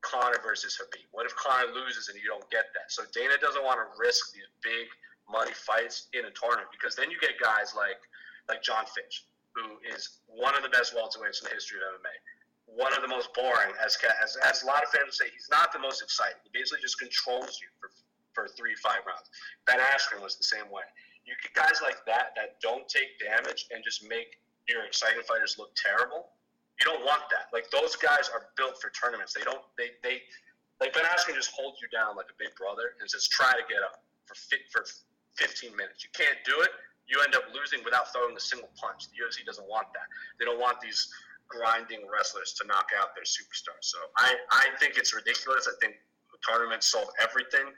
Conor 0.03 0.43
versus 0.43 0.75
Khabib. 0.75 1.07
What 1.15 1.23
if 1.23 1.31
Conor 1.39 1.71
loses 1.71 2.11
and 2.11 2.19
you 2.19 2.27
don't 2.27 2.43
get 2.51 2.75
that? 2.75 2.91
So 2.91 3.07
Dana 3.15 3.39
doesn't 3.39 3.63
want 3.63 3.79
to 3.79 3.88
risk 3.95 4.35
these 4.35 4.51
big 4.59 4.91
money 5.31 5.55
fights 5.55 6.11
in 6.11 6.27
a 6.27 6.33
tournament 6.35 6.67
because 6.75 6.91
then 6.91 7.07
you 7.07 7.15
get 7.23 7.39
guys 7.39 7.71
like 7.71 8.03
like 8.51 8.59
Jon 8.67 8.83
Fitch, 8.91 9.23
who 9.55 9.79
is 9.88 10.19
one 10.27 10.59
of 10.59 10.61
the 10.67 10.73
best 10.75 10.91
welterweights 10.91 11.39
in 11.39 11.47
the 11.47 11.55
history 11.55 11.79
of 11.79 12.03
MMA. 12.03 12.15
One 12.67 12.91
of 12.91 12.99
the 12.99 13.07
most 13.07 13.31
boring, 13.31 13.71
as 13.79 13.95
as, 14.19 14.35
as 14.43 14.59
a 14.63 14.67
lot 14.67 14.83
of 14.83 14.91
fans 14.91 15.15
say, 15.15 15.31
he's 15.31 15.47
not 15.47 15.71
the 15.71 15.79
most 15.79 16.03
exciting. 16.03 16.43
He 16.43 16.51
basically 16.51 16.83
just 16.83 16.99
controls 16.99 17.63
you 17.63 17.71
for 17.79 17.95
for 18.35 18.51
three 18.59 18.75
five 18.83 19.07
rounds. 19.07 19.31
Ben 19.63 19.79
Askren 19.79 20.19
was 20.19 20.35
the 20.35 20.43
same 20.43 20.67
way 20.67 20.83
you 21.29 21.38
get 21.45 21.53
guys 21.53 21.77
like 21.86 22.01
that 22.09 22.33
that 22.36 22.57
don't 22.59 22.89
take 22.89 23.21
damage 23.21 23.69
and 23.69 23.86
just 23.86 24.01
make 24.09 24.41
your 24.67 24.86
exciting 24.86 25.21
fighters 25.24 25.55
look 25.62 25.69
terrible. 25.77 26.33
You 26.81 26.89
don't 26.89 27.05
want 27.05 27.29
that. 27.29 27.53
Like 27.53 27.69
those 27.69 27.95
guys 27.95 28.29
are 28.33 28.50
built 28.57 28.81
for 28.81 28.89
tournaments. 28.91 29.33
They 29.38 29.45
don't. 29.45 29.62
They 29.77 29.93
they 30.01 30.25
like 30.81 30.95
Ben 30.98 31.05
Askren 31.05 31.36
just 31.36 31.51
holds 31.51 31.77
you 31.83 31.91
down 31.93 32.15
like 32.15 32.31
a 32.31 32.38
big 32.39 32.55
brother 32.55 32.95
and 33.00 33.05
says 33.05 33.27
try 33.27 33.51
to 33.51 33.63
get 33.67 33.83
up 33.83 34.01
for 34.25 34.33
fit 34.33 34.65
for 34.71 34.86
15 35.38 35.75
minutes. 35.75 36.01
You 36.03 36.12
can't 36.15 36.39
do 36.48 36.55
it. 36.62 36.71
You 37.05 37.19
end 37.25 37.36
up 37.36 37.43
losing 37.53 37.83
without 37.83 38.13
throwing 38.13 38.38
a 38.38 38.39
single 38.39 38.69
punch. 38.77 39.09
The 39.12 39.17
UFC 39.19 39.43
doesn't 39.43 39.67
want 39.67 39.91
that. 39.98 40.07
They 40.38 40.45
don't 40.45 40.62
want 40.62 40.79
these 40.79 41.09
grinding 41.50 42.05
wrestlers 42.05 42.53
to 42.62 42.67
knock 42.67 42.93
out 42.95 43.17
their 43.17 43.25
superstars. 43.25 43.81
So 43.81 43.98
I, 44.15 44.38
I 44.53 44.69
think 44.79 44.95
it's 44.95 45.13
ridiculous. 45.13 45.67
I 45.67 45.74
think 45.81 45.98
tournaments 46.48 46.88
solve 46.88 47.09
everything, 47.19 47.74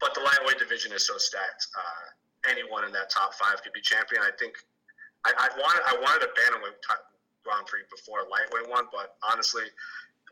but 0.00 0.14
the 0.14 0.20
lightweight 0.22 0.58
division 0.58 0.92
is 0.92 1.04
so 1.06 1.18
stacked. 1.18 1.66
Uh, 1.76 2.06
anyone 2.48 2.84
in 2.84 2.92
that 2.92 3.10
top 3.10 3.34
five 3.34 3.62
could 3.62 3.72
be 3.72 3.80
champion. 3.80 4.22
I 4.22 4.32
think 4.38 4.56
I, 5.24 5.32
I 5.32 5.48
wanted 5.56 5.82
I 5.88 5.94
wanted 6.00 6.28
a 6.28 6.30
bantamweight 6.36 6.76
Grand 7.44 7.66
Prix 7.66 7.84
before 7.92 8.24
a 8.24 8.28
lightweight 8.28 8.68
one, 8.68 8.88
but 8.92 9.16
honestly, 9.24 9.64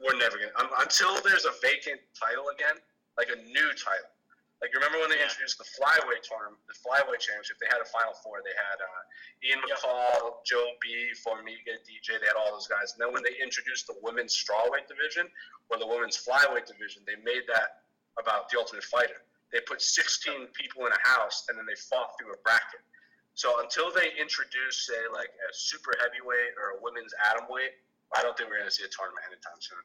we're 0.00 0.16
never 0.16 0.36
gonna 0.36 0.52
um, 0.60 0.72
until 0.80 1.16
there's 1.24 1.44
a 1.44 1.54
vacant 1.60 2.00
title 2.16 2.48
again, 2.52 2.76
like 3.16 3.28
a 3.28 3.38
new 3.40 3.68
title. 3.76 4.12
Like 4.62 4.70
you 4.70 4.78
remember 4.78 5.02
when 5.02 5.10
they 5.10 5.18
introduced 5.18 5.58
the 5.58 5.66
flyweight 5.66 6.22
tournament, 6.22 6.62
the 6.70 6.78
flyweight 6.78 7.18
championship? 7.18 7.58
They 7.58 7.66
had 7.66 7.82
a 7.82 7.88
final 7.90 8.14
four. 8.22 8.46
They 8.46 8.54
had 8.54 8.78
uh, 8.78 9.02
Ian 9.42 9.58
McCall. 9.58 10.38
Joe 10.46 10.78
B, 10.78 11.10
Formiga, 11.18 11.82
DJ. 11.82 12.22
They 12.22 12.30
had 12.30 12.38
all 12.38 12.54
those 12.54 12.70
guys. 12.70 12.94
And 12.94 13.02
then 13.02 13.10
when 13.10 13.26
they 13.26 13.34
introduced 13.42 13.90
the 13.90 13.98
women's 14.06 14.30
strawweight 14.38 14.86
division 14.86 15.26
or 15.66 15.82
the 15.82 15.86
women's 15.86 16.14
flyweight 16.14 16.70
division, 16.70 17.02
they 17.10 17.18
made 17.26 17.42
that 17.50 17.82
about 18.22 18.54
the 18.54 18.58
Ultimate 18.58 18.86
Fighter 18.86 19.26
they 19.52 19.60
put 19.60 19.80
16 19.80 20.48
people 20.56 20.88
in 20.88 20.92
a 20.92 21.02
house 21.04 21.44
and 21.48 21.56
then 21.56 21.68
they 21.68 21.76
fought 21.76 22.16
through 22.16 22.32
a 22.32 22.40
bracket. 22.40 22.80
So 23.34 23.60
until 23.60 23.92
they 23.92 24.12
introduce, 24.16 24.88
say, 24.88 25.08
like 25.12 25.28
a 25.28 25.48
super 25.52 25.92
heavyweight 26.00 26.56
or 26.56 26.76
a 26.76 26.78
women's 26.80 27.12
atom 27.32 27.48
weight, 27.48 27.76
I 28.12 28.20
don't 28.20 28.36
think 28.36 28.48
we're 28.48 28.60
going 28.60 28.68
to 28.68 28.74
see 28.74 28.84
a 28.84 28.92
tournament 28.92 29.24
anytime 29.28 29.56
soon. 29.60 29.80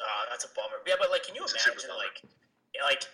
Uh, 0.00 0.24
that's 0.28 0.44
a 0.44 0.52
bummer. 0.52 0.80
Yeah, 0.84 1.00
but 1.00 1.08
like, 1.08 1.24
can 1.24 1.36
you 1.36 1.44
it's 1.44 1.56
imagine, 1.56 1.92
like, 1.96 2.20
like 2.84 3.04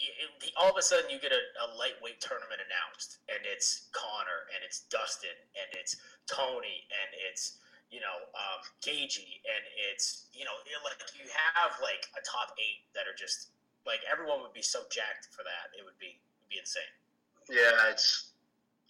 it, 0.00 0.12
it, 0.44 0.52
all 0.56 0.68
of 0.68 0.76
a 0.76 0.84
sudden 0.84 1.08
you 1.08 1.20
get 1.20 1.32
a, 1.32 1.42
a, 1.64 1.66
lightweight 1.76 2.20
tournament 2.20 2.60
announced, 2.60 3.24
and 3.32 3.40
it's 3.44 3.88
Conor, 3.96 4.48
and 4.52 4.60
it's 4.60 4.84
Dustin, 4.92 5.32
and 5.56 5.68
it's 5.72 5.96
Tony, 6.28 6.84
and 6.92 7.08
it's 7.28 7.60
you 7.88 8.00
know 8.04 8.16
um, 8.36 8.60
Gaethje, 8.84 9.40
and 9.44 9.62
it's 9.92 10.28
you 10.36 10.44
know 10.44 10.56
like 10.84 11.00
you 11.16 11.24
have 11.32 11.72
like 11.80 12.04
a 12.16 12.22
top 12.24 12.52
eight 12.60 12.84
that 12.92 13.08
are 13.08 13.16
just 13.16 13.55
like 13.86 14.02
everyone 14.10 14.42
would 14.42 14.52
be 14.52 14.62
so 14.62 14.82
jacked 14.90 15.30
for 15.30 15.46
that. 15.46 15.72
It 15.78 15.86
would 15.86 15.98
be 15.98 16.18
it'd 16.18 16.50
be 16.50 16.58
insane. 16.58 16.90
Yeah, 17.48 17.90
it's. 17.90 18.34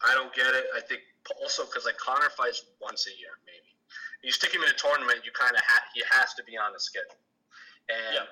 I 0.05 0.13
don't 0.13 0.33
get 0.35 0.53
it. 0.53 0.67
I 0.77 0.81
think 0.81 1.01
also 1.41 1.65
because 1.65 1.85
like 1.85 1.97
Conor 1.97 2.29
fights 2.33 2.65
once 2.81 3.07
a 3.07 3.15
year, 3.17 3.41
maybe. 3.45 3.73
You 4.25 4.33
stick 4.33 4.53
him 4.53 4.65
in 4.65 4.69
a 4.69 4.77
tournament, 4.77 5.25
you 5.25 5.31
kind 5.33 5.55
of 5.55 5.63
ha- 5.65 5.87
he 5.95 6.03
has 6.11 6.35
to 6.35 6.43
be 6.45 6.57
on 6.57 6.73
the 6.73 6.81
schedule, 6.81 7.21
and. 7.89 8.25
Yep. 8.25 8.29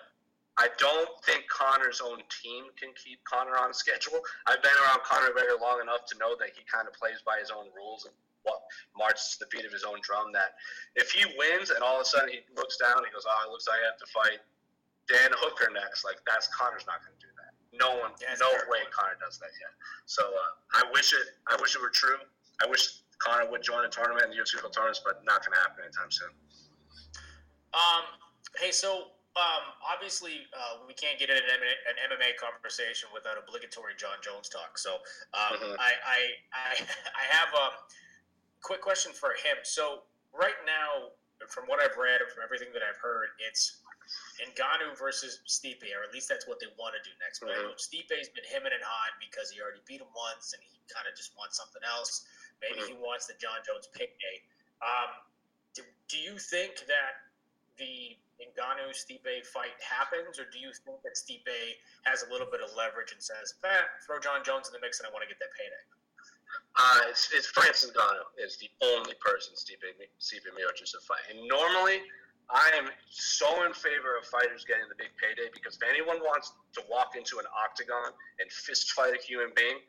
I 0.54 0.70
don't 0.78 1.10
think 1.26 1.50
Conor's 1.50 1.98
own 1.98 2.22
team 2.30 2.70
can 2.78 2.94
keep 2.94 3.18
Conor 3.26 3.58
on 3.58 3.74
schedule. 3.74 4.22
I've 4.46 4.62
been 4.62 4.78
around 4.86 5.02
Conor 5.02 5.34
very 5.34 5.58
long 5.58 5.82
enough 5.82 6.06
to 6.06 6.14
know 6.14 6.38
that 6.38 6.54
he 6.54 6.62
kind 6.70 6.86
of 6.86 6.94
plays 6.94 7.18
by 7.26 7.42
his 7.42 7.50
own 7.50 7.74
rules 7.74 8.06
and 8.06 8.14
what 8.46 8.62
marches 8.94 9.34
to 9.34 9.42
the 9.42 9.50
beat 9.50 9.66
of 9.66 9.74
his 9.74 9.82
own 9.82 9.98
drum. 10.06 10.30
That 10.30 10.54
if 10.94 11.10
he 11.10 11.26
wins 11.34 11.74
and 11.74 11.82
all 11.82 11.98
of 11.98 12.02
a 12.02 12.04
sudden 12.06 12.30
he 12.30 12.46
looks 12.54 12.78
down, 12.78 13.02
he 13.02 13.10
goes, 13.10 13.26
"Oh, 13.26 13.40
it 13.42 13.50
looks 13.50 13.66
like 13.66 13.82
I 13.82 13.90
have 13.90 13.98
to 13.98 14.06
fight 14.14 14.40
Dan 15.08 15.30
Hooker 15.36 15.70
next. 15.72 16.04
Like 16.04 16.20
that's 16.26 16.48
Conor's 16.48 16.86
not 16.86 17.04
going 17.04 17.16
to 17.16 17.22
do 17.22 17.32
that. 17.40 17.52
No 17.74 17.98
one, 17.98 18.14
yeah, 18.22 18.38
no 18.38 18.50
way 18.70 18.86
Conor 18.90 19.18
does 19.18 19.38
that 19.38 19.50
yet. 19.58 19.74
So 20.06 20.22
uh, 20.22 20.80
I 20.80 20.82
wish 20.92 21.12
it. 21.12 21.38
I 21.50 21.56
wish 21.60 21.74
it 21.74 21.82
were 21.82 21.92
true. 21.92 22.20
I 22.62 22.66
wish 22.66 23.02
Conor 23.18 23.50
would 23.50 23.62
join 23.62 23.84
a 23.84 23.90
tournament 23.90 24.30
the 24.30 24.38
UFC 24.38 24.60
tournaments, 24.72 25.02
but 25.04 25.24
not 25.24 25.44
going 25.44 25.54
to 25.56 25.60
happen 25.60 25.84
anytime 25.84 26.10
soon. 26.10 26.32
Um. 27.74 28.04
Hey, 28.54 28.70
so 28.70 29.10
um, 29.34 29.74
obviously, 29.82 30.46
uh, 30.54 30.86
we 30.86 30.94
can't 30.94 31.18
get 31.18 31.26
in 31.26 31.34
an 31.34 31.42
MMA, 31.42 31.74
an 31.90 31.96
MMA, 32.06 32.38
conversation 32.38 33.10
without 33.10 33.34
obligatory 33.34 33.98
Jon 33.98 34.22
Jones 34.22 34.46
talk. 34.46 34.78
So, 34.78 35.02
um, 35.34 35.58
mm-hmm. 35.58 35.74
I, 35.74 35.90
I, 36.06 36.20
I, 36.54 36.70
I, 37.18 37.24
have 37.34 37.50
a 37.50 37.66
quick 38.62 38.78
question 38.78 39.10
for 39.10 39.34
him. 39.34 39.58
So, 39.66 40.06
right 40.30 40.54
now, 40.62 41.18
from 41.50 41.66
what 41.66 41.82
I've 41.82 41.98
read 41.98 42.22
and 42.22 42.30
from 42.30 42.46
everything 42.46 42.70
that 42.78 42.86
I've 42.86 43.02
heard, 43.02 43.34
it's 43.42 43.82
Ngannou 44.42 44.98
versus 44.98 45.38
Stipe, 45.46 45.86
or 45.94 46.02
at 46.02 46.10
least 46.10 46.26
that's 46.26 46.50
what 46.50 46.58
they 46.58 46.66
want 46.74 46.98
to 46.98 47.02
do 47.06 47.14
next. 47.22 47.38
But 47.38 47.54
mm-hmm. 47.54 47.78
Stipe's 47.78 48.30
been 48.34 48.46
him 48.46 48.66
and 48.66 48.74
hawing 48.82 49.16
because 49.22 49.54
he 49.54 49.62
already 49.62 49.82
beat 49.86 50.02
him 50.02 50.10
once, 50.10 50.54
and 50.54 50.60
he 50.66 50.82
kind 50.90 51.06
of 51.06 51.14
just 51.14 51.38
wants 51.38 51.54
something 51.54 51.82
else. 51.86 52.26
Maybe 52.58 52.82
mm-hmm. 52.82 52.98
he 52.98 53.04
wants 53.04 53.30
the 53.30 53.38
Jon 53.38 53.62
Jones 53.62 53.86
payday. 53.94 54.36
Um, 54.82 55.10
do, 55.74 55.82
do 56.10 56.18
you 56.18 56.34
think 56.38 56.82
that 56.90 57.30
the 57.78 58.18
Ngannou 58.42 58.90
Stipe 58.90 59.46
fight 59.46 59.78
happens, 59.78 60.38
or 60.42 60.50
do 60.50 60.58
you 60.58 60.74
think 60.74 61.02
that 61.06 61.14
Stipe 61.14 61.78
has 62.02 62.26
a 62.26 62.28
little 62.30 62.50
bit 62.50 62.58
of 62.58 62.74
leverage 62.74 63.14
and 63.14 63.22
says, 63.22 63.54
eh, 63.62 63.86
throw 64.06 64.18
Jon 64.18 64.42
Jones 64.42 64.66
in 64.66 64.74
the 64.74 64.82
mix 64.82 64.98
and 64.98 65.06
I 65.06 65.10
want 65.14 65.22
to 65.22 65.30
get 65.30 65.38
that 65.38 65.54
payday? 65.54 65.84
Uh, 66.76 67.00
it's, 67.08 67.30
it's 67.32 67.46
Francis 67.46 67.90
Ngannou 67.90 68.26
is 68.42 68.58
the 68.58 68.68
only 68.82 69.14
person 69.22 69.54
Stipe, 69.54 69.86
Stipe 70.18 70.50
Miocic 70.54 70.90
to 70.90 71.00
fight. 71.06 71.22
And 71.30 71.48
normally– 71.48 72.02
I 72.52 72.68
am 72.76 72.92
so 73.08 73.64
in 73.64 73.72
favor 73.72 74.20
of 74.20 74.28
fighters 74.28 74.64
getting 74.68 74.84
the 74.92 74.98
big 74.98 75.16
payday 75.16 75.48
because 75.52 75.80
if 75.80 75.84
anyone 75.88 76.20
wants 76.20 76.52
to 76.76 76.84
walk 76.90 77.16
into 77.16 77.40
an 77.40 77.48
octagon 77.56 78.12
and 78.40 78.46
fist 78.52 78.92
fight 78.92 79.16
a 79.16 79.20
human 79.20 79.48
being, 79.56 79.80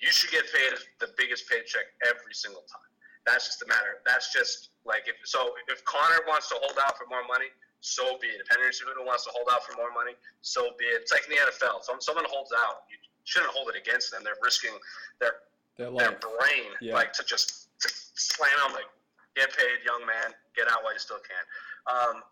you 0.00 0.08
should 0.08 0.30
get 0.30 0.48
paid 0.48 0.72
the 1.00 1.12
biggest 1.18 1.50
paycheck 1.50 1.84
every 2.08 2.32
single 2.32 2.64
time. 2.64 2.88
That's 3.26 3.44
just 3.44 3.60
a 3.60 3.68
matter. 3.68 4.00
That's 4.08 4.32
just 4.32 4.72
like 4.88 5.04
if 5.04 5.20
so. 5.28 5.52
If 5.68 5.84
Conor 5.84 6.24
wants 6.24 6.48
to 6.48 6.56
hold 6.56 6.80
out 6.80 6.96
for 6.96 7.04
more 7.12 7.26
money, 7.28 7.52
so 7.84 8.16
be 8.22 8.32
it. 8.32 8.40
If 8.40 8.48
Henry 8.48 8.72
Cejudo 8.72 9.04
wants 9.04 9.28
to 9.28 9.32
hold 9.36 9.52
out 9.52 9.66
for 9.68 9.76
more 9.76 9.92
money, 9.92 10.16
so 10.40 10.72
be 10.80 10.88
it. 10.88 11.04
It's 11.04 11.12
like 11.12 11.28
in 11.28 11.36
the 11.36 11.40
NFL. 11.44 11.84
If 11.84 12.00
someone 12.00 12.24
holds 12.30 12.56
out, 12.56 12.88
you 12.88 12.96
shouldn't 13.28 13.52
hold 13.52 13.68
it 13.68 13.76
against 13.76 14.08
them. 14.08 14.24
They're 14.24 14.40
risking 14.40 14.72
their 15.20 15.44
their, 15.78 15.90
their 15.92 16.18
brain, 16.18 16.74
yeah. 16.80 16.92
like 16.92 17.12
to 17.14 17.24
just 17.24 17.68
to 17.80 17.88
slam 18.14 18.50
them, 18.66 18.74
like 18.74 18.90
get 19.36 19.54
paid, 19.56 19.80
young 19.86 20.04
man, 20.04 20.34
get 20.54 20.66
out 20.70 20.82
while 20.82 20.92
you 20.92 20.98
still 20.98 21.22
can. 21.22 21.44
Um, 21.86 22.22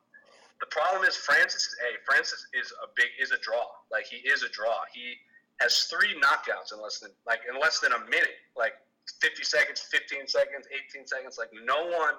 the 0.61 0.67
problem 0.67 1.05
is 1.07 1.17
Francis 1.17 1.69
is 1.69 1.77
a 1.81 1.91
Francis 2.05 2.47
is 2.53 2.73
a 2.83 2.89
big 2.97 3.09
is 3.21 3.31
a 3.31 3.39
draw. 3.39 3.71
Like 3.91 4.07
he 4.07 4.17
is 4.29 4.43
a 4.43 4.49
draw. 4.51 4.83
He 4.93 5.15
has 5.61 5.85
three 5.89 6.19
knockouts 6.21 6.75
in 6.75 6.83
less 6.83 6.99
than 6.99 7.11
like 7.27 7.41
in 7.49 7.61
less 7.61 7.81
than 7.81 7.93
a 7.93 8.01
minute. 8.11 8.41
Like 8.57 8.75
50 9.21 9.45
seconds, 9.45 9.81
15 9.81 10.27
seconds, 10.27 10.67
18 10.91 11.07
seconds. 11.07 11.39
Like 11.39 11.51
no 11.65 11.87
one 11.87 12.19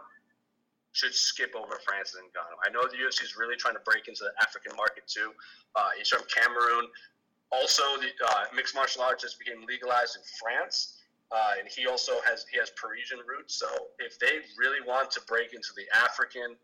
should 0.94 1.14
skip 1.14 1.54
over 1.54 1.78
Francis 1.86 2.18
Ngannou. 2.18 2.58
I 2.66 2.70
know 2.72 2.88
the 2.90 2.98
UFC 2.98 3.22
is 3.22 3.38
really 3.38 3.56
trying 3.56 3.76
to 3.76 3.86
break 3.86 4.08
into 4.08 4.24
the 4.24 4.34
African 4.42 4.76
market 4.76 5.06
too. 5.06 5.34
Uh, 5.76 5.90
he's 5.98 6.10
from 6.10 6.24
Cameroon. 6.26 6.88
Also, 7.52 7.84
the 8.02 8.12
uh, 8.28 8.46
mixed 8.54 8.76
martial 8.76 9.04
arts 9.04 9.24
just 9.24 9.40
became 9.40 9.64
legalized 9.66 10.18
in 10.18 10.24
France, 10.42 10.97
uh, 11.32 11.60
and 11.60 11.68
he 11.68 11.88
also 11.88 12.14
has 12.26 12.46
he 12.52 12.58
has 12.58 12.72
Parisian 12.80 13.20
roots. 13.28 13.56
So 13.56 13.68
if 14.00 14.18
they 14.20 14.40
really 14.58 14.80
want 14.86 15.12
to 15.12 15.22
break 15.28 15.54
into 15.54 15.70
the 15.76 15.86
African 15.96 16.56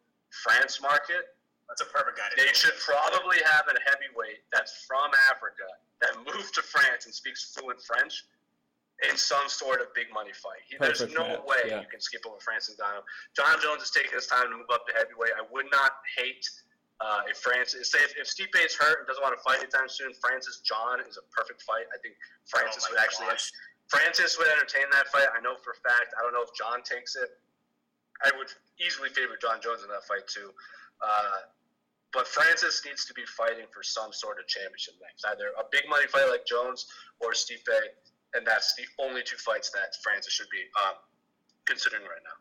France 0.43 0.81
market, 0.81 1.35
That's 1.67 1.81
a 1.81 1.89
perfect 1.91 2.17
guy. 2.17 2.29
To 2.29 2.35
They 2.35 2.49
do. 2.49 2.53
should 2.53 2.77
probably 2.79 3.37
have 3.45 3.65
a 3.67 3.75
heavyweight 3.87 4.43
that's 4.51 4.83
from 4.85 5.11
Africa 5.31 5.67
that 6.01 6.13
moved 6.25 6.53
to 6.55 6.61
France 6.61 7.05
and 7.05 7.13
speaks 7.13 7.53
fluent 7.55 7.81
French 7.81 8.25
in 9.09 9.17
some 9.17 9.47
sort 9.49 9.81
of 9.81 9.87
big 9.95 10.07
money 10.13 10.31
fight. 10.31 10.61
He, 10.67 10.77
there's 10.77 11.01
no 11.11 11.27
match, 11.27 11.43
way 11.45 11.63
yeah. 11.67 11.81
you 11.81 11.87
can 11.89 11.99
skip 11.99 12.23
over 12.27 12.39
Francis 12.39 12.77
Ngannou. 12.79 13.03
Jon 13.35 13.55
Jones 13.61 13.81
is 13.83 13.91
taking 13.91 14.11
his 14.13 14.27
time 14.27 14.47
to 14.51 14.55
move 14.55 14.69
up 14.71 14.85
to 14.87 14.93
heavyweight. 14.93 15.33
I 15.35 15.43
would 15.51 15.65
not 15.71 15.91
hate 16.15 16.45
uh, 17.01 17.21
if 17.27 17.37
Francis, 17.37 17.91
say 17.91 17.99
if, 17.99 18.13
if 18.15 18.27
Stipe 18.29 18.55
is 18.63 18.75
hurt 18.75 18.99
and 18.99 19.07
doesn't 19.07 19.23
want 19.23 19.35
to 19.35 19.43
fight 19.43 19.59
anytime 19.59 19.89
soon, 19.89 20.13
Francis 20.21 20.61
Jon 20.63 21.01
is 21.03 21.17
a 21.17 21.25
perfect 21.35 21.61
fight. 21.63 21.89
I 21.91 21.97
think 21.99 22.15
Francis 22.47 22.85
oh 22.85 22.93
would 22.93 22.97
my 22.97 23.03
actually 23.03 23.33
gosh. 23.33 23.51
Francis 23.87 24.37
would 24.37 24.47
entertain 24.47 24.87
that 24.91 25.07
fight. 25.09 25.27
I 25.35 25.41
know 25.41 25.55
for 25.61 25.75
fact. 25.83 26.13
I 26.17 26.23
don't 26.23 26.33
know 26.33 26.43
if 26.43 26.53
Jon 26.55 26.81
takes 26.83 27.15
it. 27.15 27.29
I 28.23 28.31
would 28.37 28.47
easily 28.79 29.09
favor 29.09 29.35
Jon 29.39 29.59
Jones 29.61 29.83
in 29.83 29.89
that 29.89 30.07
fight 30.07 30.27
too. 30.27 30.53
Uh, 31.03 31.51
but 32.13 32.27
Francis 32.27 32.85
needs 32.85 33.05
to 33.09 33.13
be 33.13 33.25
fighting 33.25 33.65
for 33.73 33.81
some 33.81 34.13
sort 34.13 34.37
of 34.39 34.45
championship 34.47 34.93
next, 35.01 35.25
either 35.33 35.49
a 35.57 35.65
big 35.73 35.89
money 35.89 36.05
fight 36.07 36.29
like 36.29 36.45
Jones 36.45 36.85
or 37.19 37.33
Stipe, 37.33 37.65
and 38.37 38.45
that's 38.45 38.77
the 38.77 38.85
only 39.01 39.25
two 39.25 39.35
fights 39.41 39.73
that 39.73 39.97
Francis 40.05 40.31
should 40.31 40.49
be 40.53 40.61
um, 40.77 41.01
considering 41.65 42.05
right 42.05 42.21
now. 42.21 42.37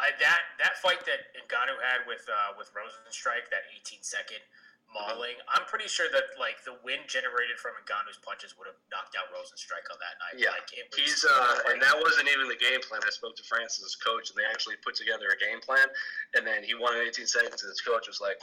I, 0.00 0.16
that 0.16 0.42
that 0.60 0.80
fight 0.80 1.04
that 1.04 1.28
Ngannou 1.36 1.76
had 1.84 2.08
with 2.08 2.24
uh, 2.28 2.56
with 2.56 2.72
Rozenstruik, 2.72 3.52
that 3.52 3.68
18 3.84 4.00
second 4.00 4.40
mauling, 4.90 5.38
I'm 5.50 5.66
pretty 5.70 5.86
sure 5.86 6.10
that 6.10 6.34
like 6.38 6.62
the 6.66 6.74
wind 6.82 7.06
generated 7.06 7.58
from 7.58 7.78
Ngannou's 7.86 8.18
punches 8.18 8.54
would 8.58 8.66
have 8.66 8.78
knocked 8.90 9.14
out 9.14 9.30
Rozenstruik 9.30 9.86
on 9.90 9.98
that 10.02 10.16
night. 10.18 10.34
Yeah, 10.38 10.54
like, 10.54 10.66
was, 10.70 10.98
He's 10.98 11.22
uh, 11.22 11.70
and 11.70 11.78
that 11.82 11.96
wasn't 11.98 12.26
even 12.30 12.50
the 12.50 12.58
game 12.58 12.82
plan. 12.82 13.02
I 13.06 13.12
spoke 13.14 13.38
to 13.38 13.46
Francis' 13.46 13.94
coach, 13.94 14.30
and 14.30 14.36
they 14.36 14.46
actually 14.46 14.78
put 14.82 14.98
together 14.98 15.30
a 15.30 15.38
game 15.38 15.62
plan. 15.62 15.86
And 16.34 16.42
then 16.42 16.66
he 16.66 16.74
won 16.74 16.98
in 16.98 17.06
18 17.06 17.26
seconds, 17.26 17.62
and 17.62 17.70
his 17.70 17.80
coach 17.80 18.10
was 18.10 18.18
like, 18.18 18.38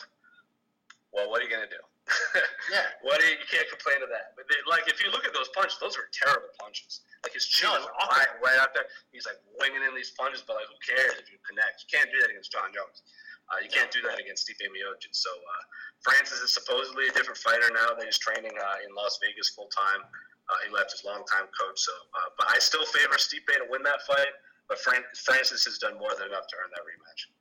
"Well, 1.11 1.27
what 1.27 1.43
are 1.43 1.45
you 1.45 1.51
gonna 1.51 1.69
do? 1.69 1.83
yeah. 2.71 2.87
what 3.03 3.19
are 3.19 3.27
you, 3.27 3.35
you 3.35 3.47
can't 3.51 3.67
complain 3.67 3.99
to 3.99 4.09
that." 4.09 4.35
But 4.39 4.47
they, 4.47 4.59
like, 4.63 4.87
if 4.87 5.03
you 5.03 5.11
look 5.11 5.27
at 5.27 5.35
those 5.35 5.51
punches, 5.51 5.75
those 5.83 5.99
were 5.99 6.07
terrible 6.15 6.51
punches. 6.55 7.03
Like 7.27 7.35
his 7.35 7.43
chin 7.43 7.67
No, 7.67 7.75
was 7.75 7.91
right, 8.15 8.31
right 8.39 8.59
out 8.61 8.71
there. 8.71 8.87
He's 9.11 9.27
like 9.27 9.39
winging 9.59 9.83
in 9.83 9.91
these 9.91 10.15
punches, 10.15 10.43
but 10.45 10.55
like, 10.55 10.69
who 10.71 10.79
cares 10.79 11.19
if 11.19 11.27
you 11.27 11.41
connect? 11.43 11.83
You 11.83 11.89
can't 11.91 12.07
do 12.07 12.23
that 12.23 12.31
against 12.31 12.55
Jon 12.55 12.71
Jones. 12.71 13.03
Uh, 13.47 13.63
you 13.63 13.71
can't 13.71 13.91
do 13.91 14.03
that 14.03 14.19
against 14.19 14.43
Stipe 14.43 14.59
Miocic. 14.59 15.15
So 15.15 15.31
uh, 15.31 15.63
Francis 16.03 16.43
is 16.43 16.51
supposedly 16.53 17.07
a 17.07 17.13
different 17.15 17.39
fighter 17.39 17.71
now. 17.71 17.95
That 17.95 18.03
he's 18.03 18.19
training 18.19 18.51
uh, 18.51 18.83
in 18.83 18.91
Las 18.91 19.19
Vegas 19.23 19.49
full 19.55 19.71
time. 19.71 20.03
Uh, 20.47 20.59
he 20.67 20.69
left 20.71 20.91
his 20.91 21.03
longtime 21.03 21.47
coach. 21.55 21.79
So, 21.79 21.91
uh, 21.91 22.35
but 22.35 22.47
I 22.51 22.59
still 22.59 22.83
favor 22.91 23.15
Stipe 23.15 23.47
to 23.47 23.67
win 23.71 23.83
that 23.83 24.03
fight. 24.03 24.35
But 24.67 24.79
Fran- 24.83 25.07
Francis 25.15 25.63
has 25.63 25.79
done 25.79 25.95
more 25.95 26.11
than 26.19 26.27
enough 26.27 26.47
to 26.51 26.55
earn 26.59 26.71
that 26.75 26.83
rematch. 26.83 27.31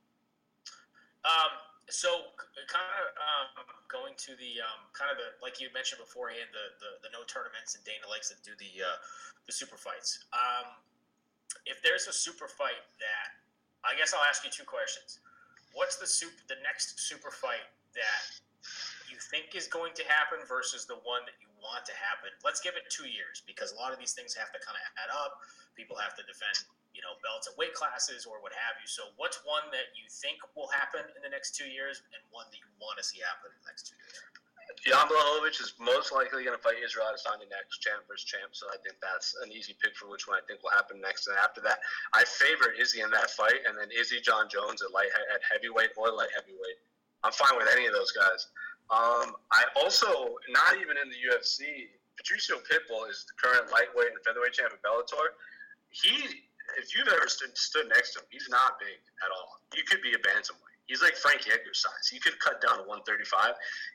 Um, 1.27 1.51
so 1.91 2.35
kind 2.67 2.87
of 2.99 3.07
um, 3.19 3.67
going 3.87 4.15
to 4.15 4.35
the 4.39 4.59
um, 4.63 4.87
kind 4.91 5.11
of 5.11 5.19
the 5.19 5.35
like 5.43 5.59
you 5.59 5.67
mentioned 5.71 6.03
beforehand, 6.03 6.51
the, 6.51 6.75
the 6.79 6.91
the 7.07 7.09
no 7.11 7.23
tournaments 7.27 7.75
and 7.75 7.83
Dana 7.83 8.07
likes 8.07 8.31
to 8.31 8.37
do 8.43 8.55
the 8.59 8.83
uh, 8.83 8.97
the 9.47 9.51
super 9.55 9.75
fights. 9.75 10.27
Um, 10.31 10.75
if 11.67 11.83
there's 11.83 12.07
a 12.07 12.15
super 12.15 12.47
fight 12.47 12.79
that 12.99 13.27
I 13.87 13.95
guess 13.95 14.15
I'll 14.15 14.23
ask 14.27 14.43
you 14.43 14.51
two 14.51 14.67
questions. 14.67 15.19
What's 15.77 16.01
the 16.01 16.09
super 16.09 16.41
the 16.49 16.57
next 16.65 16.97
super 16.97 17.29
fight 17.29 17.69
that 17.93 18.21
you 19.05 19.21
think 19.29 19.53
is 19.53 19.69
going 19.69 19.93
to 19.93 20.03
happen 20.09 20.41
versus 20.49 20.89
the 20.89 20.97
one 21.05 21.21
that 21.29 21.37
you 21.37 21.45
want 21.61 21.85
to 21.85 21.93
happen? 21.93 22.33
Let's 22.41 22.65
give 22.65 22.73
it 22.73 22.89
two 22.89 23.05
years 23.05 23.45
because 23.45 23.69
a 23.71 23.77
lot 23.77 23.93
of 23.93 24.01
these 24.01 24.17
things 24.17 24.33
have 24.33 24.49
to 24.57 24.59
kind 24.65 24.73
of 24.73 24.81
add 24.97 25.13
up. 25.13 25.37
People 25.77 25.93
have 26.01 26.17
to 26.17 26.25
defend, 26.25 26.65
you 26.97 27.05
know, 27.05 27.13
belts 27.21 27.45
and 27.45 27.53
weight 27.61 27.77
classes 27.77 28.25
or 28.25 28.41
what 28.41 28.57
have 28.57 28.81
you. 28.81 28.89
So, 28.89 29.13
what's 29.21 29.37
one 29.45 29.69
that 29.69 29.93
you 29.93 30.09
think 30.09 30.41
will 30.57 30.73
happen 30.73 31.05
in 31.13 31.21
the 31.21 31.29
next 31.29 31.53
two 31.53 31.69
years, 31.69 32.01
and 32.09 32.25
one 32.33 32.49
that 32.49 32.57
you 32.57 32.69
want 32.81 32.97
to 32.97 33.05
see 33.05 33.21
happen 33.21 33.53
in 33.53 33.61
the 33.61 33.69
next 33.69 33.93
two 33.93 33.97
years? 34.01 34.36
Jan 34.87 35.03
Blachowicz 35.11 35.59
is 35.59 35.75
most 35.83 36.15
likely 36.15 36.47
going 36.47 36.55
to 36.55 36.63
fight 36.63 36.79
Israel 36.79 37.11
Adesanya 37.11 37.43
next, 37.51 37.83
champ 37.83 38.07
versus 38.07 38.23
champ. 38.23 38.55
So 38.55 38.71
I 38.71 38.79
think 38.79 38.95
that's 39.03 39.35
an 39.43 39.51
easy 39.51 39.75
pick 39.83 39.99
for 39.99 40.07
which 40.07 40.31
one 40.31 40.39
I 40.39 40.43
think 40.47 40.63
will 40.63 40.71
happen 40.71 41.03
next. 41.03 41.27
And 41.27 41.35
after 41.35 41.59
that, 41.67 41.83
I 42.15 42.23
favor 42.23 42.71
Izzy 42.71 43.03
in 43.03 43.11
that 43.11 43.27
fight, 43.35 43.67
and 43.67 43.75
then 43.75 43.91
Izzy 43.91 44.23
Jon 44.23 44.47
Jones 44.47 44.79
at 44.79 44.95
light 44.95 45.11
at 45.11 45.43
heavyweight 45.43 45.91
or 45.99 46.15
light 46.15 46.31
heavyweight. 46.31 46.79
I'm 47.27 47.35
fine 47.35 47.59
with 47.59 47.67
any 47.67 47.83
of 47.83 47.91
those 47.91 48.15
guys. 48.15 48.47
Um, 48.87 49.35
I 49.51 49.67
also 49.75 50.39
not 50.47 50.79
even 50.79 50.95
in 50.95 51.11
the 51.11 51.19
UFC. 51.19 51.91
Patricio 52.15 52.63
Pitbull 52.63 53.11
is 53.11 53.27
the 53.27 53.35
current 53.35 53.67
lightweight 53.69 54.15
and 54.15 54.23
featherweight 54.23 54.55
champ 54.55 54.71
of 54.71 54.79
Bellator. 54.81 55.35
He, 55.91 56.47
if 56.79 56.95
you've 56.95 57.11
ever 57.11 57.27
stood, 57.27 57.51
stood 57.59 57.91
next 57.91 58.15
to 58.15 58.23
him, 58.23 58.25
he's 58.31 58.47
not 58.49 58.79
big 58.79 58.97
at 59.21 59.29
all. 59.35 59.59
You 59.75 59.83
could 59.83 60.01
be 60.01 60.15
a 60.15 60.21
bantamweight. 60.23 60.66
He's 60.87 61.03
like 61.03 61.19
Frankie 61.19 61.51
Edgar's 61.51 61.83
size. 61.83 62.07
He 62.07 62.19
could 62.19 62.39
cut 62.39 62.63
down 62.63 62.79
to 62.79 62.85
135. 62.87 63.27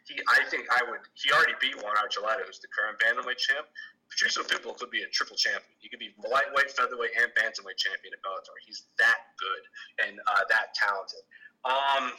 He, 0.04 0.20
I 0.28 0.44
think 0.52 0.68
I 0.68 0.84
would. 0.84 1.00
He 1.16 1.32
already 1.32 1.56
beat 1.56 1.76
Juan 1.80 1.96
Archuleta, 1.96 2.44
who's 2.44 2.60
the 2.60 2.68
current 2.68 3.00
bantamweight 3.00 3.40
champ. 3.40 3.64
Patricio 4.12 4.44
Pitbull 4.44 4.76
could 4.76 4.92
be 4.92 5.00
a 5.00 5.08
triple 5.08 5.40
champion. 5.40 5.72
He 5.80 5.88
could 5.88 5.98
be 5.98 6.12
lightweight, 6.20 6.68
featherweight, 6.76 7.16
and 7.16 7.32
bantamweight 7.32 7.80
champion 7.80 8.12
at 8.12 8.20
Bellator. 8.20 8.52
He's 8.60 8.92
that 9.00 9.32
good 9.40 9.64
and 10.04 10.20
uh, 10.28 10.44
that 10.52 10.76
talented. 10.76 11.24
Um, 11.64 12.12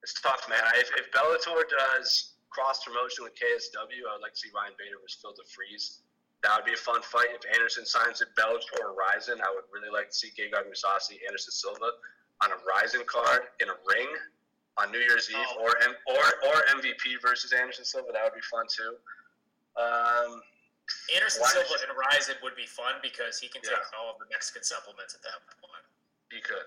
it's 0.00 0.16
tough, 0.16 0.48
man. 0.48 0.64
If, 0.80 0.88
if 0.96 1.12
Bellator 1.12 1.60
does 1.68 2.40
cross 2.48 2.84
promotion 2.84 3.28
with 3.28 3.36
KSW, 3.36 4.08
I 4.08 4.16
would 4.16 4.24
like 4.24 4.32
to 4.32 4.40
see 4.40 4.50
Ryan 4.56 4.72
Bader 4.80 4.96
versus 4.96 5.20
Phil 5.20 5.36
De 5.36 5.44
Fries. 5.44 6.00
That 6.42 6.56
would 6.58 6.66
be 6.66 6.74
a 6.74 6.76
fun 6.76 7.02
fight. 7.02 7.30
If 7.30 7.46
Anderson 7.54 7.86
signs 7.86 8.20
at 8.20 8.34
Bellator 8.34 8.82
or 8.82 8.94
Rizin, 8.98 9.38
I 9.40 9.50
would 9.54 9.64
really 9.70 9.90
like 9.94 10.10
to 10.10 10.16
see 10.16 10.30
Gegard 10.34 10.66
Mousasi, 10.66 11.22
Anderson 11.26 11.52
Silva 11.54 11.90
on 12.42 12.50
a 12.50 12.58
Rizin 12.66 13.06
card 13.06 13.54
in 13.62 13.68
a 13.70 13.76
ring 13.86 14.10
on 14.76 14.90
New 14.90 14.98
Year's 14.98 15.30
Eve, 15.30 15.38
Oh. 15.54 15.62
or, 15.62 15.78
M- 15.86 15.94
or 16.10 16.24
or 16.50 16.56
MVP 16.74 17.20
versus 17.22 17.52
Anderson 17.52 17.84
Silva. 17.84 18.10
That 18.12 18.24
would 18.24 18.34
be 18.34 18.42
fun 18.50 18.66
too. 18.66 18.96
Um, 19.78 20.42
Anderson 21.14 21.44
Silva 21.46 21.74
and 21.86 21.94
Rizin 21.94 22.34
would 22.42 22.56
be 22.58 22.66
fun 22.66 22.98
because 23.02 23.38
he 23.38 23.46
can 23.46 23.62
take 23.62 23.70
Yeah. 23.78 23.98
all 23.98 24.10
of 24.10 24.18
the 24.18 24.26
Mexican 24.30 24.64
supplements 24.64 25.14
at 25.14 25.22
that 25.22 25.38
point. 25.62 25.84
he 26.32 26.40
could. 26.40 26.64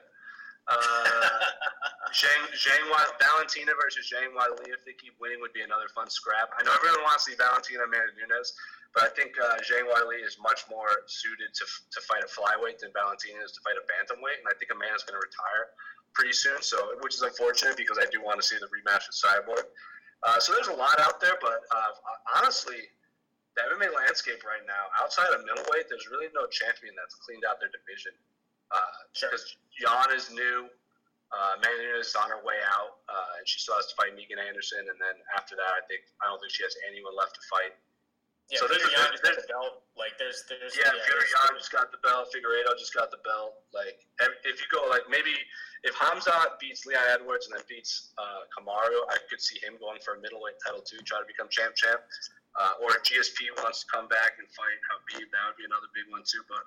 Uh, 0.67 0.75
Zhang, 2.13 2.45
Zhang 2.53 2.85
Valentina 3.19 3.73
versus 3.81 4.07
Zhang 4.09 4.31
Weili, 4.33 4.69
if 4.71 4.85
they 4.85 4.93
keep 4.93 5.19
winning, 5.19 5.41
would 5.41 5.53
be 5.53 5.61
another 5.61 5.89
fun 5.93 6.09
scrap. 6.09 6.49
I 6.57 6.63
know 6.63 6.71
everyone 6.73 7.01
wants 7.03 7.25
to 7.25 7.31
see 7.31 7.37
Valentina 7.37 7.83
Amanda 7.83 8.13
Nunes, 8.17 8.53
but 8.95 9.03
I 9.03 9.11
think 9.11 9.35
uh, 9.35 9.59
Zhang 9.59 9.91
Weili 9.91 10.23
is 10.23 10.39
much 10.39 10.63
more 10.71 10.87
suited 11.05 11.51
to, 11.51 11.65
to 11.67 11.99
fight 12.07 12.23
a 12.23 12.31
flyweight 12.31 12.79
than 12.79 12.95
Valentina 12.95 13.43
is 13.43 13.51
to 13.53 13.61
fight 13.61 13.75
a 13.75 13.83
bantamweight, 13.83 14.39
and 14.39 14.47
I 14.47 14.55
think 14.55 14.71
Amanda's 14.71 15.03
going 15.03 15.19
to 15.19 15.23
retire 15.23 15.75
pretty 16.15 16.31
soon, 16.31 16.63
so 16.63 16.95
which 17.03 17.19
is 17.19 17.21
unfortunate 17.21 17.75
because 17.75 17.99
I 17.99 18.07
do 18.07 18.23
want 18.23 18.39
to 18.39 18.45
see 18.47 18.55
the 18.55 18.71
rematch 18.71 19.03
with 19.11 19.19
Cyborg. 19.19 19.67
Uh, 20.23 20.39
so 20.39 20.55
there's 20.55 20.71
a 20.71 20.79
lot 20.79 20.95
out 21.03 21.19
there, 21.19 21.35
but 21.43 21.67
uh, 21.75 21.91
honestly, 22.39 22.79
the 23.59 23.67
MMA 23.67 23.91
landscape 23.91 24.47
right 24.47 24.63
now, 24.63 24.87
outside 24.95 25.27
of 25.35 25.43
middleweight, 25.43 25.91
there's 25.91 26.07
really 26.07 26.31
no 26.31 26.47
champion 26.47 26.95
that's 26.95 27.19
cleaned 27.19 27.43
out 27.43 27.59
their 27.59 27.71
division. 27.75 28.15
Uh, 28.71 28.79
Sure. 29.15 29.31
Because 29.31 29.47
Jan 29.71 30.11
is 30.11 30.27
new, 30.27 30.67
uh, 31.31 31.55
Amanda 31.55 31.99
is 31.99 32.11
on 32.19 32.27
her 32.27 32.43
way 32.43 32.59
out, 32.67 32.99
uh, 33.07 33.39
and 33.39 33.47
she 33.47 33.63
still 33.63 33.79
has 33.79 33.87
to 33.87 33.95
fight 33.95 34.11
Megan 34.11 34.39
Anderson, 34.39 34.83
and 34.91 34.99
then 34.99 35.15
after 35.39 35.55
that, 35.55 35.71
I 35.71 35.79
think 35.87 36.03
I 36.19 36.27
don't 36.27 36.39
think 36.43 36.51
she 36.51 36.67
has 36.67 36.75
anyone 36.83 37.15
left 37.15 37.39
to 37.39 37.43
fight. 37.47 37.75
Yeah, 38.49 38.61
So 38.61 38.67
Peter 38.69 38.77
there's 38.85 38.93
Yan 38.93 39.09
just 39.11 39.23
got 39.23 39.33
there's- 39.33 39.41
the 39.47 39.53
belt. 39.53 39.73
Like, 39.97 40.13
there's, 40.19 40.43
there's, 40.45 40.75
Yeah, 40.77 40.91
Fury 40.91 41.01
there's- 41.07 41.31
Jan 41.33 41.57
just 41.57 41.71
got 41.71 41.89
the 41.91 41.97
belt. 42.05 42.29
Figueredo 42.29 42.77
just 42.77 42.93
got 42.93 43.09
the 43.09 43.17
belt. 43.25 43.63
Like, 43.73 44.05
if 44.43 44.59
you 44.61 44.67
go, 44.69 44.85
like, 44.91 45.07
maybe 45.09 45.33
if 45.83 45.95
Hamza 45.95 46.31
beats 46.59 46.85
Leon 46.85 47.01
Edwards 47.09 47.47
and 47.47 47.57
then 47.57 47.63
beats 47.67 48.11
uh, 48.19 48.45
Kamaru, 48.53 49.01
I 49.09 49.17
could 49.29 49.41
see 49.41 49.57
him 49.65 49.77
going 49.79 49.97
for 50.03 50.15
a 50.15 50.19
middleweight 50.21 50.55
title 50.61 50.81
too, 50.81 50.97
try 51.07 51.17
to 51.19 51.25
become 51.25 51.47
champ 51.49 51.73
champ. 51.75 52.01
Uh, 52.59 52.71
or 52.83 52.91
if 52.95 53.03
GSP 53.03 53.49
wants 53.63 53.81
to 53.83 53.87
come 53.91 54.07
back 54.07 54.37
and 54.39 54.47
fight 54.53 54.77
Khabib, 54.87 55.25
that 55.31 55.43
would 55.49 55.57
be 55.57 55.65
another 55.65 55.87
big 55.95 56.05
one 56.11 56.21
too. 56.23 56.39
But 56.47 56.63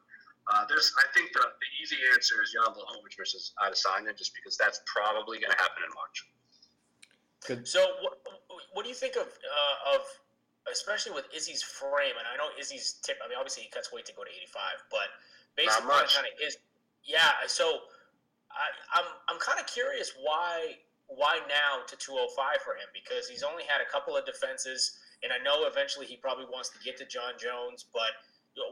uh, 0.52 0.64
there's, 0.68 0.92
I 0.98 1.04
think 1.14 1.32
the, 1.32 1.40
the 1.40 1.70
easy 1.80 1.96
answer 2.12 2.42
is 2.42 2.52
Jan 2.52 2.74
Blachowicz 2.74 3.16
versus 3.16 3.52
Adesanya, 3.62 4.16
just 4.16 4.34
because 4.34 4.56
that's 4.56 4.80
probably 4.84 5.38
going 5.38 5.52
to 5.52 5.58
happen 5.60 5.82
in 5.86 5.92
March. 5.94 6.26
Good. 7.46 7.68
So, 7.68 7.80
what, 8.02 8.18
what 8.72 8.82
do 8.82 8.88
you 8.90 8.96
think 8.96 9.16
of 9.16 9.28
uh, 9.28 9.94
of 9.96 10.02
especially 10.72 11.12
with 11.12 11.26
Izzy's 11.34 11.62
frame? 11.62 12.16
And 12.18 12.26
I 12.26 12.36
know 12.36 12.50
Izzy's 12.58 13.00
tip. 13.02 13.18
I 13.24 13.28
mean, 13.28 13.36
obviously 13.38 13.64
he 13.64 13.70
cuts 13.70 13.92
weight 13.92 14.06
to 14.06 14.14
go 14.14 14.24
to 14.24 14.30
85, 14.30 14.88
but 14.90 15.08
based 15.56 15.78
Not 15.84 16.08
kind 16.08 16.26
of 16.26 16.34
is 16.38 16.58
yeah. 17.04 17.42
So, 17.46 17.88
I, 18.52 18.70
I'm 18.94 19.08
I'm 19.28 19.40
kind 19.40 19.58
of 19.58 19.66
curious 19.66 20.12
why 20.20 20.78
why 21.08 21.40
now 21.48 21.84
to 21.88 21.96
205 21.96 22.60
for 22.60 22.76
him 22.76 22.88
because 22.92 23.28
he's 23.28 23.42
only 23.42 23.64
had 23.64 23.80
a 23.80 23.88
couple 23.90 24.16
of 24.16 24.24
defenses, 24.24 25.00
and 25.24 25.32
I 25.32 25.40
know 25.42 25.66
eventually 25.66 26.06
he 26.06 26.16
probably 26.16 26.46
wants 26.46 26.68
to 26.70 26.78
get 26.84 26.96
to 27.00 27.06
Jon 27.06 27.34
Jones, 27.40 27.86
but 27.92 28.12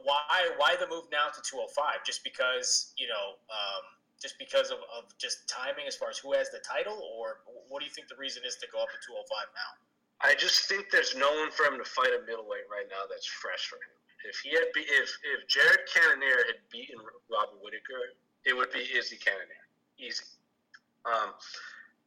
why 0.05 0.23
why 0.57 0.77
the 0.79 0.87
move 0.87 1.11
now 1.11 1.29
to 1.33 1.41
205? 1.43 2.05
Just 2.07 2.23
because 2.23 2.95
you 2.97 3.09
know. 3.09 3.37
Um, 3.51 3.85
just 4.17 4.39
because 4.39 4.73
of, 4.73 4.81
of 4.97 5.05
just 5.21 5.45
timing 5.47 5.85
as 5.87 5.95
far 5.95 6.09
as 6.09 6.17
who 6.17 6.33
has 6.33 6.49
the 6.49 6.57
title, 6.65 6.97
or 7.21 7.45
what 7.69 7.81
do 7.81 7.85
you 7.85 7.93
think 7.93 8.09
the 8.09 8.17
reason 8.17 8.43
is 8.49 8.57
to 8.57 8.67
go 8.73 8.81
up 8.81 8.89
to 8.89 8.97
205 9.05 9.29
now? 9.53 9.86
I 10.21 10.35
just 10.35 10.65
think 10.69 10.89
there's 10.91 11.15
no 11.17 11.29
one 11.29 11.53
for 11.53 11.69
him 11.69 11.77
to 11.77 11.85
fight 11.85 12.17
a 12.17 12.25
middleweight 12.25 12.67
right 12.73 12.89
now 12.89 13.05
that's 13.05 13.27
fresh 13.27 13.69
for 13.69 13.77
him. 13.77 13.93
If 14.25 14.41
he 14.41 14.51
had, 14.57 14.73
be, 14.73 14.81
if 14.81 15.13
if 15.37 15.47
Jared 15.47 15.85
Cannonier 15.93 16.41
had 16.49 16.59
beaten 16.73 16.99
Robert 17.29 17.61
Whitaker, 17.61 18.17
it 18.49 18.57
would 18.57 18.73
be 18.73 18.83
Izzy 18.97 19.21
Cannonier, 19.21 19.67
easy. 20.01 20.25
Um, 21.05 21.37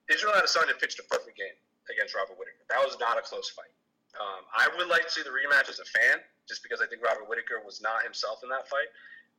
Israel 0.09 0.33
Adesanya 0.35 0.75
pitched 0.75 0.99
a 0.99 1.05
perfect 1.07 1.37
game 1.37 1.55
against 1.87 2.17
Robert 2.17 2.35
Whitaker. 2.35 2.65
That 2.67 2.81
was 2.81 2.97
not 2.99 3.15
a 3.15 3.23
close 3.23 3.53
fight. 3.53 3.71
Um, 4.17 4.43
I 4.51 4.67
would 4.75 4.89
like 4.89 5.05
to 5.05 5.11
see 5.13 5.21
the 5.21 5.31
rematch 5.31 5.69
as 5.69 5.79
a 5.79 5.87
fan, 5.87 6.19
just 6.49 6.65
because 6.65 6.81
I 6.81 6.89
think 6.89 7.05
Robert 7.05 7.29
Whitaker 7.29 7.61
was 7.63 7.79
not 7.79 8.03
himself 8.03 8.41
in 8.41 8.49
that 8.49 8.67
fight. 8.67 8.89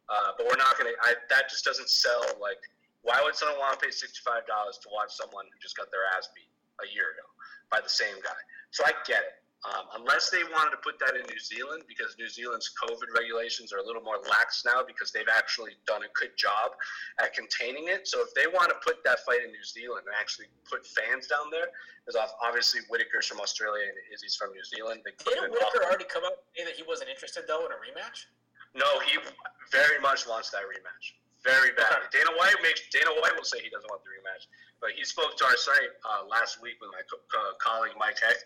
Uh, 0.08 0.32
but 0.38 0.46
we're 0.46 0.58
not 0.58 0.78
going 0.78 0.88
to. 0.88 0.96
That 1.28 1.50
just 1.50 1.66
doesn't 1.66 1.90
sell. 1.90 2.22
Like, 2.38 2.62
why 3.02 3.20
would 3.20 3.34
someone 3.34 3.58
want 3.58 3.76
to 3.76 3.82
pay 3.82 3.92
sixty-five 3.92 4.46
dollars 4.46 4.78
to 4.86 4.88
watch 4.94 5.10
someone 5.10 5.50
who 5.50 5.58
just 5.58 5.76
got 5.76 5.90
their 5.90 6.06
ass 6.16 6.30
beat 6.32 6.48
a 6.84 6.88
year 6.94 7.14
ago 7.16 7.26
by 7.70 7.80
the 7.80 7.88
same 7.88 8.16
guy? 8.22 8.40
So 8.70 8.84
I 8.84 8.92
get 9.06 9.20
it. 9.20 9.40
Um, 9.60 10.00
unless 10.00 10.32
they 10.32 10.40
wanted 10.56 10.72
to 10.72 10.80
put 10.80 10.96
that 11.04 11.12
in 11.12 11.20
New 11.28 11.36
Zealand, 11.36 11.84
because 11.84 12.16
New 12.16 12.32
Zealand's 12.32 12.72
COVID 12.80 13.12
regulations 13.12 13.76
are 13.76 13.84
a 13.84 13.84
little 13.84 14.00
more 14.00 14.16
lax 14.24 14.64
now 14.64 14.80
because 14.80 15.12
they've 15.12 15.28
actually 15.28 15.76
done 15.84 16.00
a 16.00 16.08
good 16.16 16.32
job 16.40 16.72
at 17.20 17.36
containing 17.36 17.92
it. 17.92 18.08
So 18.08 18.24
if 18.24 18.32
they 18.32 18.48
want 18.48 18.72
to 18.72 18.80
put 18.80 19.04
that 19.04 19.20
fight 19.28 19.44
in 19.44 19.52
New 19.52 19.66
Zealand 19.68 20.08
and 20.08 20.16
actually 20.16 20.48
put 20.64 20.88
fans 20.88 21.28
down 21.28 21.52
there, 21.52 21.68
because 22.00 22.16
obviously 22.40 22.80
Whitaker's 22.88 23.28
from 23.28 23.44
Australia 23.44 23.84
and 23.84 24.00
Izzy's 24.08 24.32
from 24.32 24.56
New 24.56 24.64
Zealand. 24.64 25.04
Didn't 25.04 25.52
Whitaker 25.52 25.84
already 25.84 26.08
come 26.08 26.24
out 26.24 26.40
and 26.40 26.48
say 26.56 26.64
that 26.64 26.72
he 26.80 26.84
wasn't 26.88 27.12
interested 27.12 27.44
though 27.44 27.68
in 27.68 27.72
a 27.76 27.80
rematch? 27.84 28.32
No, 28.72 28.88
he 29.04 29.20
very 29.68 30.00
much 30.00 30.24
wants 30.24 30.48
that 30.56 30.64
rematch. 30.64 31.19
Very 31.42 31.72
badly. 31.72 32.04
Okay. 32.12 32.20
Dana 32.20 32.36
White 32.36 32.60
makes 32.60 32.84
Dana 32.92 33.16
White 33.16 33.32
will 33.32 33.48
say 33.48 33.64
he 33.64 33.72
doesn't 33.72 33.88
want 33.88 34.04
the 34.04 34.12
rematch, 34.12 34.44
but 34.80 34.92
he 34.92 35.04
spoke 35.04 35.36
to 35.40 35.44
our 35.48 35.56
site 35.56 35.92
uh, 36.04 36.28
last 36.28 36.60
week 36.60 36.76
with 36.80 36.92
my 36.92 37.00
co- 37.08 37.24
uh, 37.32 37.56
colleague 37.56 37.96
Mike 37.96 38.20
Heck 38.20 38.36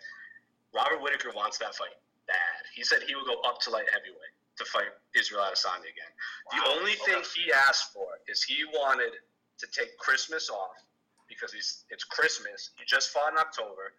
Robert 0.75 1.01
Whitaker 1.01 1.31
wants 1.35 1.57
that 1.59 1.75
fight 1.75 1.95
bad. 2.27 2.61
He 2.75 2.83
said 2.83 2.99
he 3.07 3.15
would 3.15 3.25
go 3.25 3.39
up 3.47 3.59
to 3.63 3.69
light 3.69 3.87
heavyweight 3.91 4.35
to 4.59 4.65
fight 4.65 4.91
Israel 5.15 5.47
Adesanya 5.47 5.87
again. 5.87 6.11
Wow. 6.51 6.51
The 6.51 6.61
only 6.79 6.95
thing 7.07 7.19
he 7.35 7.51
asked 7.51 7.91
for 7.91 8.19
is 8.27 8.43
he 8.43 8.63
wanted 8.75 9.11
to 9.59 9.65
take 9.71 9.97
Christmas 9.97 10.49
off 10.49 10.75
because 11.27 11.51
he's 11.51 11.83
it's 11.89 12.03
Christmas. 12.03 12.71
He 12.79 12.83
just 12.85 13.11
fought 13.11 13.31
in 13.31 13.39
October, 13.39 13.95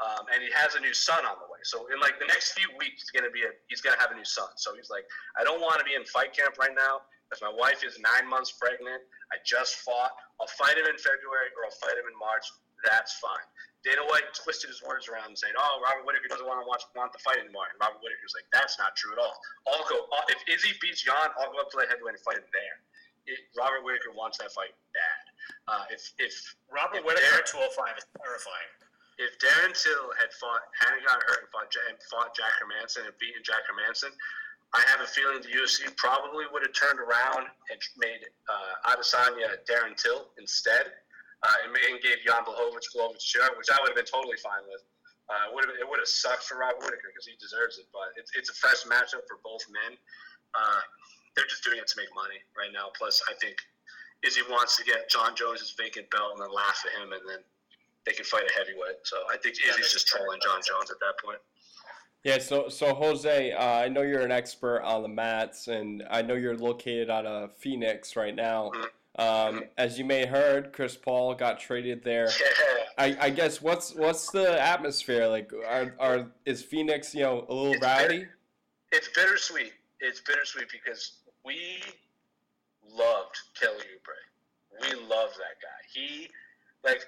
um, 0.00 0.28
and 0.32 0.42
he 0.42 0.48
has 0.52 0.74
a 0.76 0.80
new 0.80 0.92
son 0.94 1.24
on 1.24 1.36
the 1.40 1.48
way. 1.48 1.60
So 1.64 1.88
in 1.92 2.00
like 2.00 2.20
the 2.20 2.28
next 2.28 2.52
few 2.52 2.68
weeks, 2.76 3.04
he's 3.04 3.12
gonna 3.12 3.32
be 3.32 3.44
a, 3.44 3.52
he's 3.68 3.80
gonna 3.80 4.00
have 4.00 4.12
a 4.12 4.16
new 4.16 4.24
son. 4.28 4.48
So 4.56 4.76
he's 4.76 4.88
like, 4.88 5.04
I 5.36 5.44
don't 5.44 5.60
want 5.60 5.80
to 5.80 5.84
be 5.84 5.94
in 5.94 6.04
fight 6.04 6.36
camp 6.36 6.56
right 6.60 6.76
now 6.76 7.08
because 7.28 7.44
my 7.44 7.52
wife 7.52 7.84
is 7.84 8.00
nine 8.00 8.24
months 8.24 8.56
pregnant. 8.56 9.04
I 9.28 9.36
just 9.44 9.84
fought. 9.84 10.16
I'll 10.40 10.48
fight 10.56 10.80
him 10.80 10.88
in 10.88 10.96
February 10.96 11.52
or 11.52 11.68
I'll 11.68 11.76
fight 11.76 12.00
him 12.00 12.08
in 12.08 12.16
March. 12.16 12.48
That's 12.80 13.20
fine. 13.20 13.44
Dana 13.84 14.02
White 14.08 14.26
twisted 14.34 14.72
his 14.72 14.82
words 14.82 15.06
around 15.06 15.30
and 15.30 15.38
saying, 15.38 15.54
"Oh, 15.54 15.78
Robert 15.84 16.02
Whitaker 16.08 16.26
doesn't 16.26 16.46
want 16.46 16.58
to 16.64 16.66
watch 16.66 16.82
want 16.96 17.12
the 17.12 17.22
fight 17.22 17.38
anymore." 17.38 17.68
And 17.70 17.78
Robert 17.78 18.02
Whitaker's 18.02 18.34
like, 18.34 18.48
"That's 18.50 18.78
not 18.78 18.96
true 18.96 19.12
at 19.12 19.20
all. 19.20 19.38
I'll 19.68 19.86
go 19.86 20.08
I'll, 20.10 20.26
if 20.28 20.40
Izzy 20.48 20.74
beats 20.80 21.02
Jan, 21.02 21.30
I'll 21.38 21.52
go 21.52 21.62
up 21.62 21.70
to 21.70 21.78
the 21.78 21.86
heavyweight 21.86 22.18
and 22.18 22.24
fight 22.24 22.38
him 22.42 22.48
there." 22.50 22.76
It, 23.28 23.44
Robert 23.54 23.84
Whitaker 23.84 24.10
wants 24.16 24.38
that 24.38 24.50
fight 24.50 24.74
bad. 24.96 25.24
Uh, 25.68 25.84
if 25.90 26.10
if 26.18 26.34
Robert 26.72 26.98
if 26.98 27.04
Whitaker 27.04 27.38
at 27.38 27.46
205 27.46 27.98
is 27.98 28.06
terrifying. 28.18 28.72
If 29.18 29.34
Darren 29.42 29.74
Till 29.74 30.14
had 30.14 30.32
fought 30.34 30.62
hadn't 30.78 31.04
got 31.04 31.22
hurt 31.22 31.42
and 31.42 31.50
fought, 31.50 31.70
and 31.90 31.98
fought 32.06 32.34
Jack 32.34 32.54
Hermansson 32.62 33.06
and 33.06 33.14
beaten 33.18 33.42
Jack 33.42 33.66
Hermansson, 33.66 34.14
I 34.74 34.84
have 34.92 35.00
a 35.00 35.08
feeling 35.08 35.40
the 35.40 35.48
UFC 35.48 35.88
probably 35.96 36.44
would 36.52 36.60
have 36.60 36.76
turned 36.76 37.00
around 37.00 37.48
and 37.72 37.78
made 37.96 38.20
uh, 38.48 38.92
Adesanya 38.92 39.56
Darren 39.64 39.96
Till 39.96 40.28
instead 40.36 40.92
uh, 41.42 41.64
and, 41.64 41.72
and 41.72 41.96
gave 42.04 42.20
Jan 42.20 42.44
Blachowicz 42.44 42.92
Blachowicz 42.92 43.24
shot, 43.24 43.56
which 43.56 43.72
I 43.72 43.80
would 43.80 43.94
have 43.94 43.98
been 43.98 44.10
totally 44.10 44.36
fine 44.44 44.68
with. 44.68 44.84
Uh, 45.28 45.52
would 45.52 45.64
have, 45.64 45.76
it 45.76 45.84
would 45.84 46.00
have 46.00 46.08
sucked 46.08 46.44
for 46.44 46.56
Rob 46.60 46.76
Whitaker 46.80 47.12
because 47.12 47.28
he 47.28 47.36
deserves 47.36 47.76
it, 47.76 47.84
but 47.92 48.16
it's, 48.16 48.32
it's 48.32 48.48
a 48.48 48.56
fresh 48.56 48.84
matchup 48.88 49.28
for 49.28 49.40
both 49.44 49.60
men. 49.68 49.96
Uh, 50.56 50.80
they're 51.36 51.48
just 51.48 51.64
doing 51.64 51.76
it 51.76 51.86
to 51.88 51.96
make 52.00 52.08
money 52.16 52.40
right 52.56 52.72
now. 52.72 52.88
Plus, 52.96 53.20
I 53.28 53.36
think 53.36 53.60
Izzy 54.24 54.40
wants 54.48 54.76
to 54.80 54.84
get 54.84 55.08
Jon 55.12 55.36
Jones' 55.36 55.76
vacant 55.76 56.08
belt 56.10 56.32
and 56.36 56.40
then 56.40 56.52
laugh 56.52 56.80
at 56.84 56.96
him, 56.96 57.12
and 57.12 57.22
then 57.28 57.44
they 58.08 58.16
can 58.16 58.24
fight 58.24 58.48
a 58.48 58.52
heavyweight. 58.56 59.04
So 59.04 59.20
I 59.28 59.36
think 59.36 59.60
Izzy's 59.60 59.92
just 59.92 60.08
trolling 60.08 60.40
Jon 60.40 60.64
Jones 60.64 60.90
at 60.90 60.98
that 61.04 61.20
point. 61.20 61.38
Yeah, 62.24 62.38
so 62.38 62.68
so 62.68 62.94
Jose, 62.94 63.52
uh, 63.52 63.64
I 63.64 63.88
know 63.88 64.02
you're 64.02 64.22
an 64.22 64.32
expert 64.32 64.82
on 64.82 65.02
the 65.02 65.08
mats, 65.08 65.68
and 65.68 66.02
I 66.10 66.22
know 66.22 66.34
you're 66.34 66.56
located 66.56 67.10
out 67.10 67.26
of 67.26 67.56
Phoenix 67.56 68.16
right 68.16 68.34
now. 68.34 68.72
Um, 69.18 69.64
as 69.76 69.98
you 69.98 70.04
may 70.04 70.20
have 70.20 70.28
heard, 70.30 70.72
Chris 70.72 70.96
Paul 70.96 71.34
got 71.34 71.58
traded 71.58 72.04
there. 72.04 72.28
I, 72.96 73.16
I, 73.20 73.30
guess 73.30 73.62
what's 73.62 73.94
what's 73.94 74.30
the 74.30 74.60
atmosphere 74.60 75.28
like? 75.28 75.52
Are, 75.68 75.94
are 75.98 76.26
is 76.44 76.62
Phoenix 76.62 77.14
you 77.14 77.22
know 77.22 77.46
a 77.48 77.54
little 77.54 77.72
it's 77.74 77.82
rowdy? 77.82 78.18
Bitter, 78.18 78.36
it's 78.92 79.08
bittersweet. 79.14 79.72
It's 80.00 80.20
bittersweet 80.20 80.66
because 80.70 81.18
we 81.44 81.80
loved 82.92 83.38
Kelly 83.58 83.76
Oubre. 83.76 84.82
We 84.82 84.94
love 85.08 85.30
that 85.30 85.58
guy. 85.62 85.80
He 85.92 86.28
like 86.84 87.06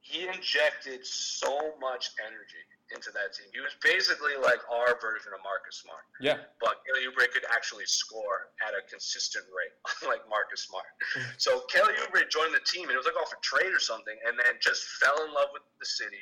he 0.00 0.26
injected 0.26 1.06
so 1.06 1.72
much 1.80 2.10
energy 2.26 2.64
into 2.92 3.10
that 3.16 3.32
team. 3.32 3.48
He 3.50 3.60
was 3.64 3.72
basically 3.80 4.36
like 4.38 4.60
our 4.68 4.94
version 5.00 5.32
of 5.32 5.40
Marcus 5.40 5.80
Smart. 5.80 6.04
Yeah. 6.20 6.44
But 6.60 6.84
Kelly 6.84 7.08
Oubre 7.08 7.26
could 7.32 7.48
actually 7.48 7.88
score 7.88 8.52
at 8.60 8.76
a 8.76 8.84
consistent 8.86 9.48
rate, 9.50 9.74
unlike 10.04 10.22
Marcus 10.28 10.68
Smart. 10.68 10.86
so 11.40 11.64
Kelly 11.72 11.96
Oubre 12.04 12.28
joined 12.28 12.52
the 12.52 12.64
team, 12.68 12.92
and 12.92 12.94
it 12.94 13.00
was 13.00 13.08
like 13.08 13.18
off 13.18 13.32
a 13.32 13.40
trade 13.40 13.72
or 13.72 13.80
something, 13.80 14.14
and 14.28 14.36
then 14.36 14.60
just 14.60 14.84
fell 15.00 15.16
in 15.24 15.32
love 15.32 15.50
with 15.56 15.64
the 15.80 15.88
city, 15.88 16.20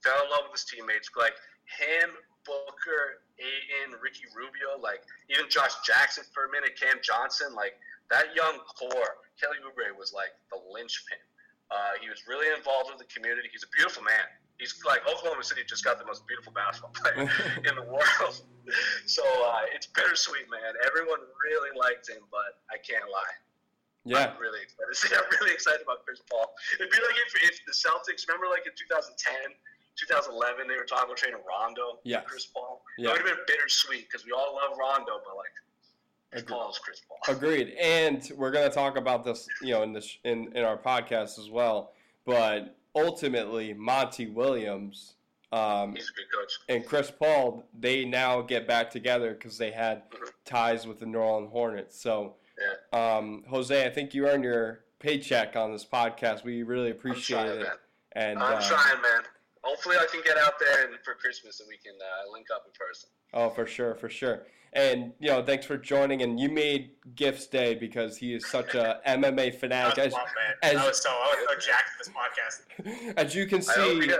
fell 0.00 0.16
in 0.24 0.30
love 0.30 0.48
with 0.48 0.62
his 0.62 0.66
teammates. 0.70 1.10
Like 1.18 1.36
him, 1.66 2.14
Booker, 2.46 3.22
Ayton, 3.42 3.98
Ricky 3.98 4.26
Rubio, 4.30 4.78
like 4.78 5.02
even 5.28 5.50
Josh 5.50 5.74
Jackson 5.82 6.24
for 6.30 6.46
a 6.46 6.50
minute, 6.54 6.78
Cam 6.78 7.02
Johnson, 7.02 7.52
like 7.52 7.74
that 8.14 8.30
young 8.32 8.62
core. 8.78 9.18
Kelly 9.36 9.58
Oubre 9.66 9.90
was 9.98 10.14
like 10.14 10.32
the 10.54 10.58
linchpin. 10.70 11.18
Uh, 11.72 11.96
he 12.04 12.12
was 12.12 12.28
really 12.28 12.52
involved 12.52 12.92
with 12.92 13.00
the 13.00 13.08
community. 13.08 13.48
He's 13.48 13.64
a 13.64 13.72
beautiful 13.72 14.04
man 14.04 14.28
he's 14.62 14.78
like 14.86 15.02
Oklahoma 15.10 15.42
City 15.42 15.66
just 15.66 15.82
got 15.82 15.98
the 15.98 16.06
most 16.06 16.22
beautiful 16.30 16.54
basketball 16.54 16.94
player 16.94 17.26
in 17.66 17.74
the 17.74 17.82
world. 17.82 18.38
So 19.10 19.22
uh, 19.26 19.66
it's 19.74 19.90
bittersweet, 19.90 20.46
man. 20.46 20.78
Everyone 20.86 21.18
really 21.42 21.74
liked 21.74 22.06
him, 22.06 22.22
but 22.30 22.62
I 22.70 22.78
can't 22.78 23.10
lie. 23.10 23.34
Yeah, 24.06 24.30
I'm 24.30 24.38
really 24.38 24.62
excited. 24.62 25.18
I'm 25.18 25.30
really 25.42 25.54
excited 25.54 25.82
about 25.82 26.06
Chris 26.06 26.22
Paul. 26.30 26.54
It'd 26.78 26.90
be 26.90 26.98
like 27.02 27.18
if, 27.26 27.50
if 27.50 27.58
the 27.66 27.74
Celtics, 27.74 28.26
remember, 28.30 28.46
like 28.46 28.66
in 28.66 28.74
2010, 28.78 29.18
2011, 29.98 30.66
they 30.66 30.78
were 30.78 30.86
talking 30.86 31.10
about 31.10 31.18
trading 31.18 31.42
Rondo 31.42 31.98
yeah. 32.06 32.22
Chris 32.22 32.46
Paul. 32.46 32.82
Yeah. 32.98 33.10
It 33.10 33.22
would 33.22 33.26
have 33.26 33.36
been 33.36 33.46
bittersweet 33.46 34.06
because 34.06 34.24
we 34.24 34.32
all 34.32 34.58
love 34.58 34.78
Rondo, 34.78 35.18
but 35.26 35.34
like 35.34 35.54
Chris 36.30 36.42
Paul 36.46 36.70
is 36.70 36.78
Chris 36.78 37.02
Paul. 37.06 37.18
Agreed. 37.34 37.74
And 37.78 38.22
we're 38.38 38.50
gonna 38.50 38.70
talk 38.70 38.96
about 38.96 39.24
this, 39.24 39.46
you 39.60 39.74
know, 39.74 39.82
in 39.82 39.92
this 39.92 40.18
in 40.24 40.50
in 40.56 40.64
our 40.64 40.78
podcast 40.78 41.38
as 41.38 41.50
well. 41.50 41.92
But 42.24 42.74
ultimately 42.94 43.72
Monty 43.74 44.26
Williams 44.26 45.14
um, 45.52 45.96
and 46.68 46.86
Chris 46.86 47.10
Paul, 47.10 47.64
they 47.78 48.04
now 48.06 48.40
get 48.40 48.66
back 48.66 48.90
together 48.90 49.34
because 49.34 49.58
they 49.58 49.70
had 49.70 50.10
mm-hmm. 50.10 50.24
ties 50.46 50.86
with 50.86 50.98
the 50.98 51.06
New 51.06 51.18
Orleans 51.18 51.50
Hornets. 51.52 52.00
So, 52.00 52.36
yeah. 52.92 53.16
um, 53.16 53.44
Jose, 53.48 53.84
I 53.86 53.90
think 53.90 54.14
you 54.14 54.26
earned 54.26 54.44
your 54.44 54.84
paycheck 54.98 55.54
on 55.54 55.72
this 55.72 55.84
podcast. 55.84 56.42
We 56.42 56.62
really 56.62 56.90
appreciate 56.90 57.36
trying, 57.36 57.60
it. 57.60 57.62
Man. 57.62 57.72
And 58.12 58.38
I'm 58.38 58.56
uh, 58.56 58.60
trying, 58.66 59.02
man. 59.02 59.22
Hopefully, 59.62 59.96
I 59.96 60.06
can 60.10 60.20
get 60.24 60.36
out 60.36 60.58
there 60.58 60.86
and 60.86 60.94
for 61.04 61.14
Christmas 61.14 61.60
and 61.60 61.68
we 61.68 61.76
can 61.76 61.94
uh, 62.00 62.32
link 62.32 62.46
up 62.54 62.64
in 62.66 62.72
person. 62.78 63.08
Oh, 63.32 63.50
for 63.50 63.66
sure, 63.66 63.94
for 63.94 64.08
sure. 64.08 64.42
And 64.72 65.12
you 65.20 65.28
know, 65.28 65.42
thanks 65.42 65.66
for 65.66 65.76
joining. 65.76 66.22
And 66.22 66.40
you 66.40 66.48
made 66.48 66.90
Gift's 67.14 67.46
day 67.46 67.74
because 67.74 68.16
he 68.16 68.34
is 68.34 68.46
such 68.46 68.74
a 68.74 69.00
MMA 69.06 69.54
fanatic. 69.58 69.98
As, 69.98 70.14
as, 70.62 70.76
I 70.76 70.86
was 70.86 71.02
so 71.02 71.10
I 71.10 71.46
was 71.48 71.62
so 71.62 71.70
jacked 71.70 71.90
this 71.98 72.08
podcast. 72.08 73.14
As 73.16 73.34
you 73.34 73.46
can 73.46 73.60
see, 73.60 74.02
I, 74.02 74.06
guys, 74.06 74.18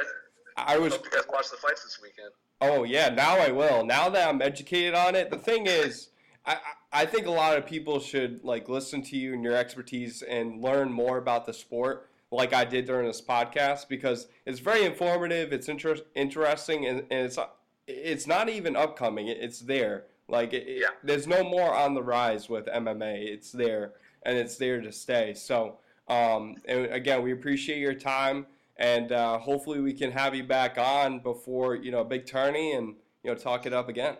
I 0.57 0.79
was. 0.79 0.95
Hope 0.95 1.07
you 1.07 1.11
guys 1.11 1.25
watch 1.33 1.51
the 1.51 1.57
fights 1.57 1.85
this 1.85 1.99
weekend. 2.03 2.31
Oh 2.61 2.85
yeah, 2.85 3.09
now 3.09 3.39
I 3.39 3.51
will. 3.51 3.85
Now 3.85 4.09
that 4.11 4.29
I'm 4.29 4.43
educated 4.43 4.95
on 4.95 5.15
it, 5.15 5.31
the 5.31 5.39
thing 5.39 5.67
is, 5.67 6.11
I 6.45 6.59
I 6.93 7.07
think 7.07 7.27
a 7.27 7.31
lot 7.31 7.57
of 7.57 7.67
people 7.67 7.99
should 7.99 8.45
like 8.45 8.69
listen 8.69 9.03
to 9.05 9.17
you 9.17 9.33
and 9.33 9.43
your 9.43 9.57
expertise 9.57 10.23
and 10.23 10.63
learn 10.63 10.93
more 10.93 11.17
about 11.17 11.47
the 11.47 11.55
sport, 11.55 12.11
like 12.33 12.53
I 12.53 12.65
did 12.65 12.87
during 12.87 13.07
this 13.07 13.21
podcast, 13.21 13.89
because 13.89 14.27
it's 14.47 14.59
very 14.59 14.85
informative. 14.85 15.53
It's 15.53 15.69
inter- 15.69 15.97
interesting, 16.15 16.87
and, 16.87 17.01
and 17.11 17.27
it's 17.27 17.39
it's 17.87 18.27
not 18.27 18.49
even 18.49 18.75
upcoming. 18.75 19.29
It's 19.29 19.61
there 19.61 20.07
like, 20.33 20.55
it, 20.55 20.67
yeah. 20.67 20.89
there's 21.05 21.27
no 21.27 21.45
more 21.45 21.75
on 21.75 21.95
the 21.95 22.03
rise 22.03 22.49
with 22.49 22.67
MMA. 22.67 23.23
It's 23.27 23.53
there, 23.53 23.93
and 24.23 24.39
it's 24.39 24.57
there 24.57 24.81
to 24.81 24.91
stay. 24.91 25.35
So, 25.35 25.77
um, 26.09 26.57
and 26.67 26.87
again, 26.87 27.23
we 27.23 27.33
appreciate 27.33 27.79
your 27.79 27.95
time, 27.95 28.47
and 28.79 29.13
uh, 29.13 29.39
hopefully 29.39 29.81
we 29.81 29.93
can 29.93 30.11
have 30.11 30.35
you 30.35 30.43
back 30.43 30.79
on 30.79 31.19
before 31.19 31.75
you 31.75 31.91
know 31.91 32.01
a 32.01 32.05
big 32.05 32.25
tourney 32.25 32.73
and 32.73 32.95
you 33.23 33.31
know 33.31 33.35
talk 33.35 33.67
it 33.67 33.75
up 33.75 33.91
again. 33.91 34.17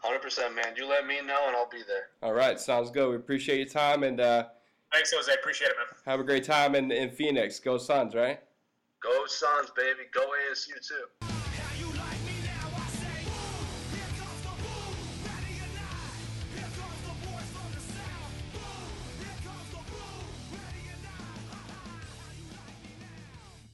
Hundred 0.00 0.22
percent, 0.22 0.54
man. 0.54 0.74
You 0.76 0.88
let 0.88 1.06
me 1.08 1.16
know, 1.16 1.44
and 1.48 1.56
I'll 1.56 1.68
be 1.68 1.82
there. 1.88 2.08
All 2.22 2.34
right, 2.34 2.58
sounds 2.60 2.92
good. 2.92 3.10
We 3.10 3.16
appreciate 3.16 3.56
your 3.56 3.66
time, 3.66 4.04
and 4.04 4.20
uh, 4.20 4.46
thanks, 4.92 5.12
Jose. 5.12 5.32
Appreciate 5.32 5.68
it, 5.68 5.76
man. 5.76 5.86
Have 6.06 6.20
a 6.20 6.24
great 6.24 6.44
time 6.44 6.74
in, 6.74 6.90
in 6.92 7.10
Phoenix. 7.10 7.58
Go 7.58 7.78
Suns, 7.78 8.14
right? 8.14 8.40
Go 9.02 9.26
Suns, 9.26 9.70
baby. 9.76 10.00
Go 10.12 10.26
ASU 10.50 10.74
too. 10.86 11.31